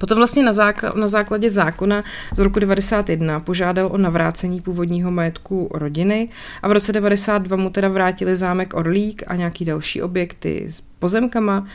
Potom 0.00 0.16
vlastně 0.18 0.42
na, 0.42 0.52
zákl- 0.52 0.96
na 0.96 1.08
základě 1.08 1.50
zákona 1.50 2.04
z 2.36 2.38
roku 2.38 2.58
91 2.58 3.40
požádal 3.40 3.88
o 3.92 3.98
navrácení 3.98 4.60
původního 4.60 5.10
majetku 5.10 5.70
rodiny 5.74 6.28
a 6.62 6.68
v 6.68 6.72
roce 6.72 6.92
92 6.92 7.56
mu 7.56 7.70
teda 7.70 7.88
vrátili 7.88 8.36
zámek 8.36 8.74
Orlík 8.74 9.22
a 9.26 9.36
nějaký 9.36 9.64
další 9.64 10.02
objekty 10.02 10.68
pozemkama 11.02 11.66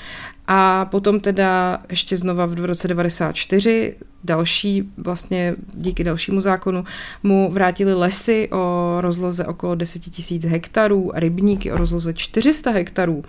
a 0.48 0.86
potom 0.86 1.20
teda 1.20 1.80
ještě 1.90 2.18
znova 2.18 2.46
v 2.46 2.66
roce 2.66 2.88
94 2.88 3.96
další, 4.24 4.92
vlastně 4.98 5.56
díky 5.74 6.04
dalšímu 6.04 6.42
zákonu, 6.42 6.84
mu 7.24 7.52
vrátili 7.52 7.94
lesy 7.94 8.50
o 8.52 8.98
rozloze 9.02 9.46
okolo 9.46 9.76
10 9.76 10.02
000 10.32 10.42
hektarů 10.48 11.16
a 11.16 11.20
rybníky 11.20 11.72
o 11.72 11.78
rozloze 11.78 12.14
400 12.14 12.72
hektarů. 12.72 13.24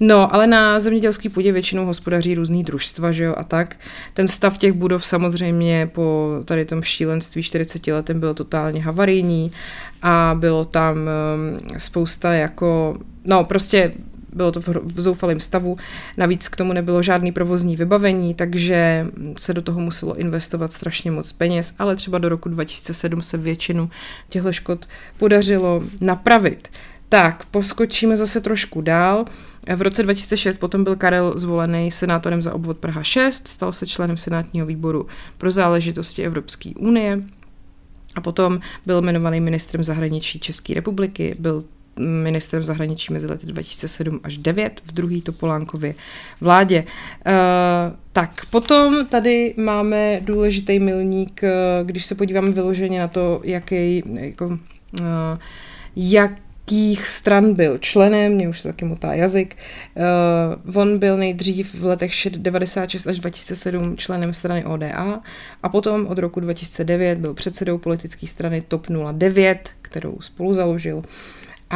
No, 0.00 0.34
ale 0.34 0.46
na 0.46 0.80
zemědělský 0.80 1.28
půdě 1.28 1.52
většinou 1.52 1.86
hospodaří 1.86 2.34
různý 2.34 2.62
družstva, 2.62 3.12
že 3.12 3.24
jo, 3.24 3.34
a 3.36 3.44
tak. 3.44 3.76
Ten 4.14 4.28
stav 4.28 4.58
těch 4.58 4.72
budov 4.72 5.06
samozřejmě 5.06 5.90
po 5.92 6.30
tady 6.44 6.64
tom 6.64 6.82
šílenství 6.82 7.42
40 7.42 7.86
letem 7.86 8.20
byl 8.20 8.34
totálně 8.34 8.82
havarijní 8.82 9.52
a 10.02 10.36
bylo 10.38 10.64
tam 10.64 10.96
um, 10.96 11.78
spousta 11.78 12.32
jako, 12.32 12.96
no 13.26 13.44
prostě 13.44 13.90
bylo 14.34 14.52
to 14.52 14.60
v 14.82 15.00
zoufalém 15.00 15.40
stavu, 15.40 15.76
navíc 16.16 16.48
k 16.48 16.56
tomu 16.56 16.72
nebylo 16.72 17.02
žádný 17.02 17.32
provozní 17.32 17.76
vybavení, 17.76 18.34
takže 18.34 19.06
se 19.36 19.54
do 19.54 19.62
toho 19.62 19.80
muselo 19.80 20.16
investovat 20.16 20.72
strašně 20.72 21.10
moc 21.10 21.32
peněz, 21.32 21.74
ale 21.78 21.96
třeba 21.96 22.18
do 22.18 22.28
roku 22.28 22.48
2007 22.48 23.22
se 23.22 23.38
většinu 23.38 23.90
těchto 24.28 24.52
škod 24.52 24.88
podařilo 25.18 25.82
napravit. 26.00 26.68
Tak, 27.08 27.44
poskočíme 27.44 28.16
zase 28.16 28.40
trošku 28.40 28.80
dál. 28.80 29.24
V 29.76 29.82
roce 29.82 30.02
2006 30.02 30.58
potom 30.58 30.84
byl 30.84 30.96
Karel 30.96 31.38
zvolený 31.38 31.90
senátorem 31.90 32.42
za 32.42 32.54
obvod 32.54 32.78
Praha 32.78 33.02
6, 33.02 33.48
stal 33.48 33.72
se 33.72 33.86
členem 33.86 34.16
senátního 34.16 34.66
výboru 34.66 35.06
pro 35.38 35.50
záležitosti 35.50 36.22
Evropské 36.22 36.70
unie 36.78 37.22
a 38.14 38.20
potom 38.20 38.60
byl 38.86 38.98
jmenovaný 38.98 39.40
ministrem 39.40 39.84
zahraničí 39.84 40.40
České 40.40 40.74
republiky, 40.74 41.36
byl 41.38 41.64
ministrem 41.98 42.62
zahraničí 42.62 43.12
mezi 43.12 43.26
lety 43.26 43.46
2007 43.46 44.20
až 44.22 44.38
2009 44.38 44.80
v 44.84 44.92
druhý 44.92 45.22
Topolánkově 45.22 45.94
vládě. 46.40 46.84
Uh, 47.26 47.96
tak, 48.12 48.46
potom 48.50 49.06
tady 49.06 49.54
máme 49.56 50.20
důležitý 50.20 50.78
milník, 50.78 51.44
eh, 51.44 51.50
když 51.84 52.04
se 52.06 52.14
podíváme 52.14 52.50
vyloženě 52.50 53.00
na 53.00 53.08
to, 53.08 53.40
jaký, 53.44 54.02
jako, 54.20 54.58
jak 55.96 56.32
jakých 56.66 57.08
stran 57.08 57.54
byl 57.54 57.78
členem, 57.78 58.32
mě 58.32 58.48
už 58.48 58.60
se 58.60 58.68
taky 58.68 58.84
motá 58.84 59.14
jazyk. 59.14 59.56
Uh, 60.66 60.76
on 60.76 60.98
byl 60.98 61.16
nejdřív 61.16 61.74
v 61.74 61.84
letech 61.84 62.12
96 62.30 63.06
až 63.06 63.18
2007 63.18 63.96
členem 63.96 64.34
strany 64.34 64.64
ODA 64.64 65.20
a 65.62 65.68
potom 65.68 66.06
od 66.06 66.18
roku 66.18 66.40
2009 66.40 67.18
byl 67.18 67.34
předsedou 67.34 67.78
politické 67.78 68.26
strany 68.26 68.60
TOP 68.60 68.86
09, 69.12 69.70
kterou 69.82 70.16
spolu 70.20 70.54
založil 70.54 71.02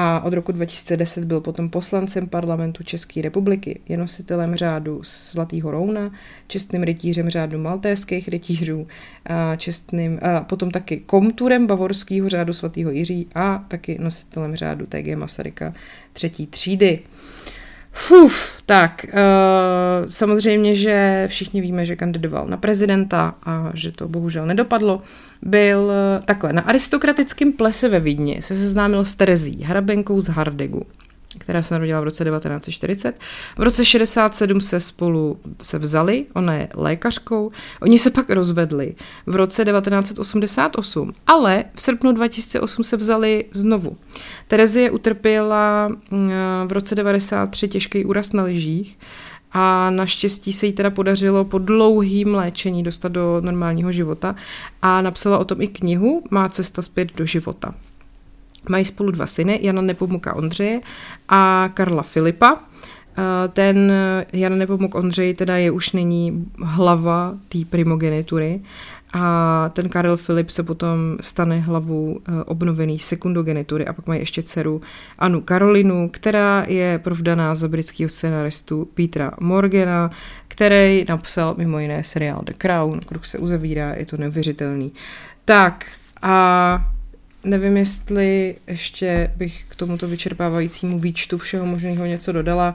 a 0.01 0.20
od 0.20 0.32
roku 0.32 0.53
2010 0.53 1.24
byl 1.24 1.40
potom 1.40 1.70
poslancem 1.70 2.26
parlamentu 2.26 2.82
České 2.82 3.22
republiky, 3.22 3.80
je 3.88 3.96
nositelem 3.96 4.55
řádu 4.55 5.01
Zlatého 5.05 5.70
rouna, 5.70 6.12
čestným 6.46 6.82
rytířem 6.82 7.30
řádu 7.30 7.59
maltéských 7.59 8.28
rytířů, 8.28 8.86
a, 9.26 9.57
čestným, 9.57 10.18
a 10.22 10.40
potom 10.40 10.70
taky 10.70 10.96
komturem 10.96 11.66
bavorského 11.66 12.28
řádu 12.28 12.53
svatého 12.53 12.90
Jiří 12.90 13.26
a 13.34 13.64
taky 13.68 13.99
nositelem 14.01 14.57
řádu 14.57 14.86
TG 14.86 15.16
Masaryka 15.16 15.74
třetí 16.12 16.46
třídy. 16.46 16.99
Uh, 16.99 17.57
Fuf, 17.99 18.62
tak 18.66 19.07
uh, 19.09 20.09
samozřejmě, 20.09 20.74
že 20.74 21.24
všichni 21.30 21.61
víme, 21.61 21.86
že 21.86 21.96
kandidoval 21.96 22.46
na 22.46 22.57
prezidenta 22.57 23.34
a 23.44 23.70
že 23.74 23.92
to 23.92 24.09
bohužel 24.09 24.46
nedopadlo. 24.46 25.03
Byl 25.42 25.80
uh, 25.80 26.24
takhle, 26.24 26.53
na 26.53 26.62
aristokratickém 26.62 27.53
plese 27.53 27.88
ve 27.88 28.01
Vídni 28.01 28.42
se 28.42 28.55
seznámil 28.55 29.05
s 29.05 29.14
Terezí, 29.14 29.64
hrabenkou 29.64 30.20
z 30.20 30.28
Hardegu 30.28 30.82
která 31.38 31.62
se 31.62 31.74
narodila 31.74 32.01
v 32.01 32.05
roce 32.05 32.24
1940. 32.24 33.18
V 33.59 33.62
roce 33.62 33.84
67 33.84 34.61
se 34.61 34.80
spolu 34.80 35.38
se 35.62 35.78
vzali, 35.78 36.26
ona 36.34 36.55
je 36.55 36.68
lékařkou, 36.74 37.51
oni 37.80 37.99
se 37.99 38.11
pak 38.11 38.30
rozvedli 38.30 38.94
v 39.26 39.36
roce 39.36 39.64
1988, 39.64 41.12
ale 41.26 41.64
v 41.74 41.82
srpnu 41.82 42.12
2008 42.12 42.84
se 42.84 42.96
vzali 42.96 43.44
znovu. 43.51 43.96
Terezie 44.49 44.90
utrpěla 44.90 45.88
mm, 46.11 46.30
v 46.66 46.72
roce 46.72 46.94
93 46.94 47.68
těžký 47.68 48.05
úraz 48.05 48.32
na 48.32 48.42
lyžích 48.42 48.99
a 49.53 49.90
naštěstí 49.90 50.53
se 50.53 50.66
jí 50.66 50.72
teda 50.72 50.90
podařilo 50.90 51.44
po 51.44 51.59
dlouhým 51.59 52.34
léčení 52.34 52.82
dostat 52.82 53.12
do 53.12 53.40
normálního 53.40 53.92
života 53.92 54.36
a 54.82 55.03
napsala 55.03 55.38
o 55.38 55.44
tom 55.44 55.61
i 55.61 55.68
knihu 55.68 56.22
Má 56.30 56.49
cesta 56.49 56.82
zpět 56.82 57.16
do 57.16 57.26
života. 57.26 57.74
Mají 58.68 58.84
spolu 58.84 59.11
dva 59.11 59.26
syny, 59.26 59.59
Jana 59.62 59.82
Nepomuka 59.82 60.36
Ondřeje 60.36 60.80
a 61.28 61.70
Karla 61.74 62.03
Filipa. 62.03 62.57
Eh, 63.18 63.49
ten 63.49 63.92
Jan 64.32 64.59
Nepomuk 64.59 64.94
Ondřej 64.94 65.34
teda 65.34 65.57
je 65.57 65.70
už 65.70 65.92
nyní 65.92 66.46
hlava 66.64 67.34
té 67.49 67.59
primogenitury 67.70 68.61
a 69.12 69.70
ten 69.72 69.88
Karel 69.88 70.16
Filip 70.16 70.50
se 70.50 70.62
potom 70.62 70.98
stane 71.20 71.59
hlavou 71.59 72.20
eh, 72.20 72.44
obnovený 72.44 72.98
sekundogenitury 72.98 73.86
a 73.86 73.92
pak 73.92 74.06
mají 74.06 74.20
ještě 74.20 74.42
dceru 74.42 74.80
Anu 75.18 75.40
Karolinu, 75.40 76.09
která 76.09 76.64
je 76.68 76.98
provdaná 76.98 77.54
za 77.54 77.68
britského 77.68 78.09
scenaristu 78.09 78.88
Petra 78.94 79.30
Morgana, 79.40 80.11
který 80.48 81.04
napsal 81.09 81.54
mimo 81.59 81.78
jiné 81.78 82.04
seriál 82.04 82.42
The 82.44 82.52
Crown, 82.59 83.00
kruh 83.00 83.26
se 83.26 83.38
uzavírá, 83.38 83.94
je 83.94 84.06
to 84.06 84.16
neuvěřitelný. 84.16 84.92
Tak 85.44 85.86
a 86.22 86.92
Nevím, 87.44 87.76
jestli 87.76 88.56
ještě 88.66 89.32
bych 89.36 89.64
k 89.68 89.76
tomuto 89.76 90.09
vyčerpávajícímu 90.09 90.98
výčtu 90.98 91.38
všeho 91.38 91.66
možného 91.66 92.06
něco 92.06 92.32
dodala. 92.32 92.74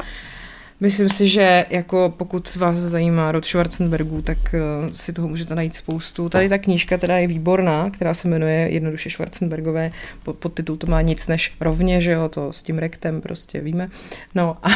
Myslím 0.84 1.09
si, 1.09 1.27
že 1.27 1.65
jako 1.69 2.13
pokud 2.17 2.55
vás 2.55 2.77
zajímá 2.77 3.31
Rod 3.31 3.45
Schwarzenbergu, 3.45 4.21
tak 4.21 4.38
uh, 4.38 4.93
si 4.93 5.13
toho 5.13 5.27
můžete 5.27 5.55
najít 5.55 5.75
spoustu. 5.75 6.29
Tady 6.29 6.49
ta 6.49 6.57
knížka 6.57 6.97
teda 6.97 7.17
je 7.17 7.27
výborná, 7.27 7.89
která 7.89 8.13
se 8.13 8.27
jmenuje 8.27 8.69
jednoduše 8.71 9.09
Schwarzenbergové. 9.09 9.91
Pod, 10.23 10.36
pod 10.36 10.53
titul 10.53 10.77
to 10.77 10.88
má 10.88 11.01
nic 11.01 11.27
než 11.27 11.55
rovně, 11.59 12.01
že 12.01 12.11
jo, 12.11 12.29
to 12.29 12.53
s 12.53 12.63
tím 12.63 12.77
rektem 12.77 13.21
prostě 13.21 13.61
víme. 13.61 13.89
No 14.36 14.57
a 14.63 14.67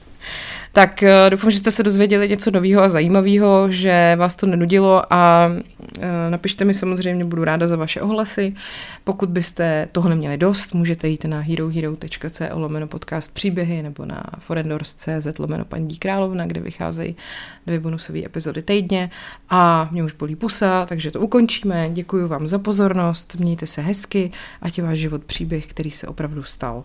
Tak 0.72 1.02
eh, 1.02 1.30
doufám, 1.30 1.50
že 1.50 1.58
jste 1.58 1.70
se 1.70 1.82
dozvěděli 1.82 2.28
něco 2.28 2.50
nového 2.50 2.82
a 2.82 2.88
zajímavého, 2.88 3.66
že 3.70 4.16
vás 4.18 4.34
to 4.34 4.46
nenudilo 4.46 5.12
a 5.12 5.50
eh, 6.00 6.30
napište 6.30 6.64
mi 6.64 6.74
samozřejmě, 6.74 7.24
budu 7.24 7.44
ráda 7.44 7.66
za 7.66 7.76
vaše 7.76 8.00
ohlasy. 8.00 8.54
Pokud 9.04 9.28
byste 9.28 9.88
toho 9.92 10.08
neměli 10.08 10.36
dost, 10.36 10.74
můžete 10.74 11.08
jít 11.08 11.24
na 11.24 11.40
herohero.co 11.40 12.44
lomeno 12.52 12.86
podcast 12.86 13.34
příběhy 13.34 13.82
nebo 13.82 14.04
na 14.04 14.22
forendors.cz 14.38 15.38
lomeno 15.38 15.64
paní 15.64 15.96
královna, 15.96 16.46
kde 16.46 16.60
vycházejí 16.60 17.16
dvě 17.66 17.80
bonusové 17.80 18.24
epizody 18.24 18.62
týdně 18.62 19.10
a 19.50 19.88
mě 19.92 20.04
už 20.04 20.12
bolí 20.12 20.36
pusa, 20.36 20.86
takže 20.86 21.10
to 21.10 21.20
ukončíme. 21.20 21.90
Děkuji 21.92 22.28
vám 22.28 22.48
za 22.48 22.58
pozornost, 22.58 23.34
mějte 23.34 23.66
se 23.66 23.82
hezky, 23.82 24.30
ať 24.62 24.78
je 24.78 24.84
váš 24.84 24.98
život 24.98 25.24
příběh, 25.24 25.66
který 25.66 25.90
se 25.90 26.06
opravdu 26.06 26.42
stal. 26.42 26.82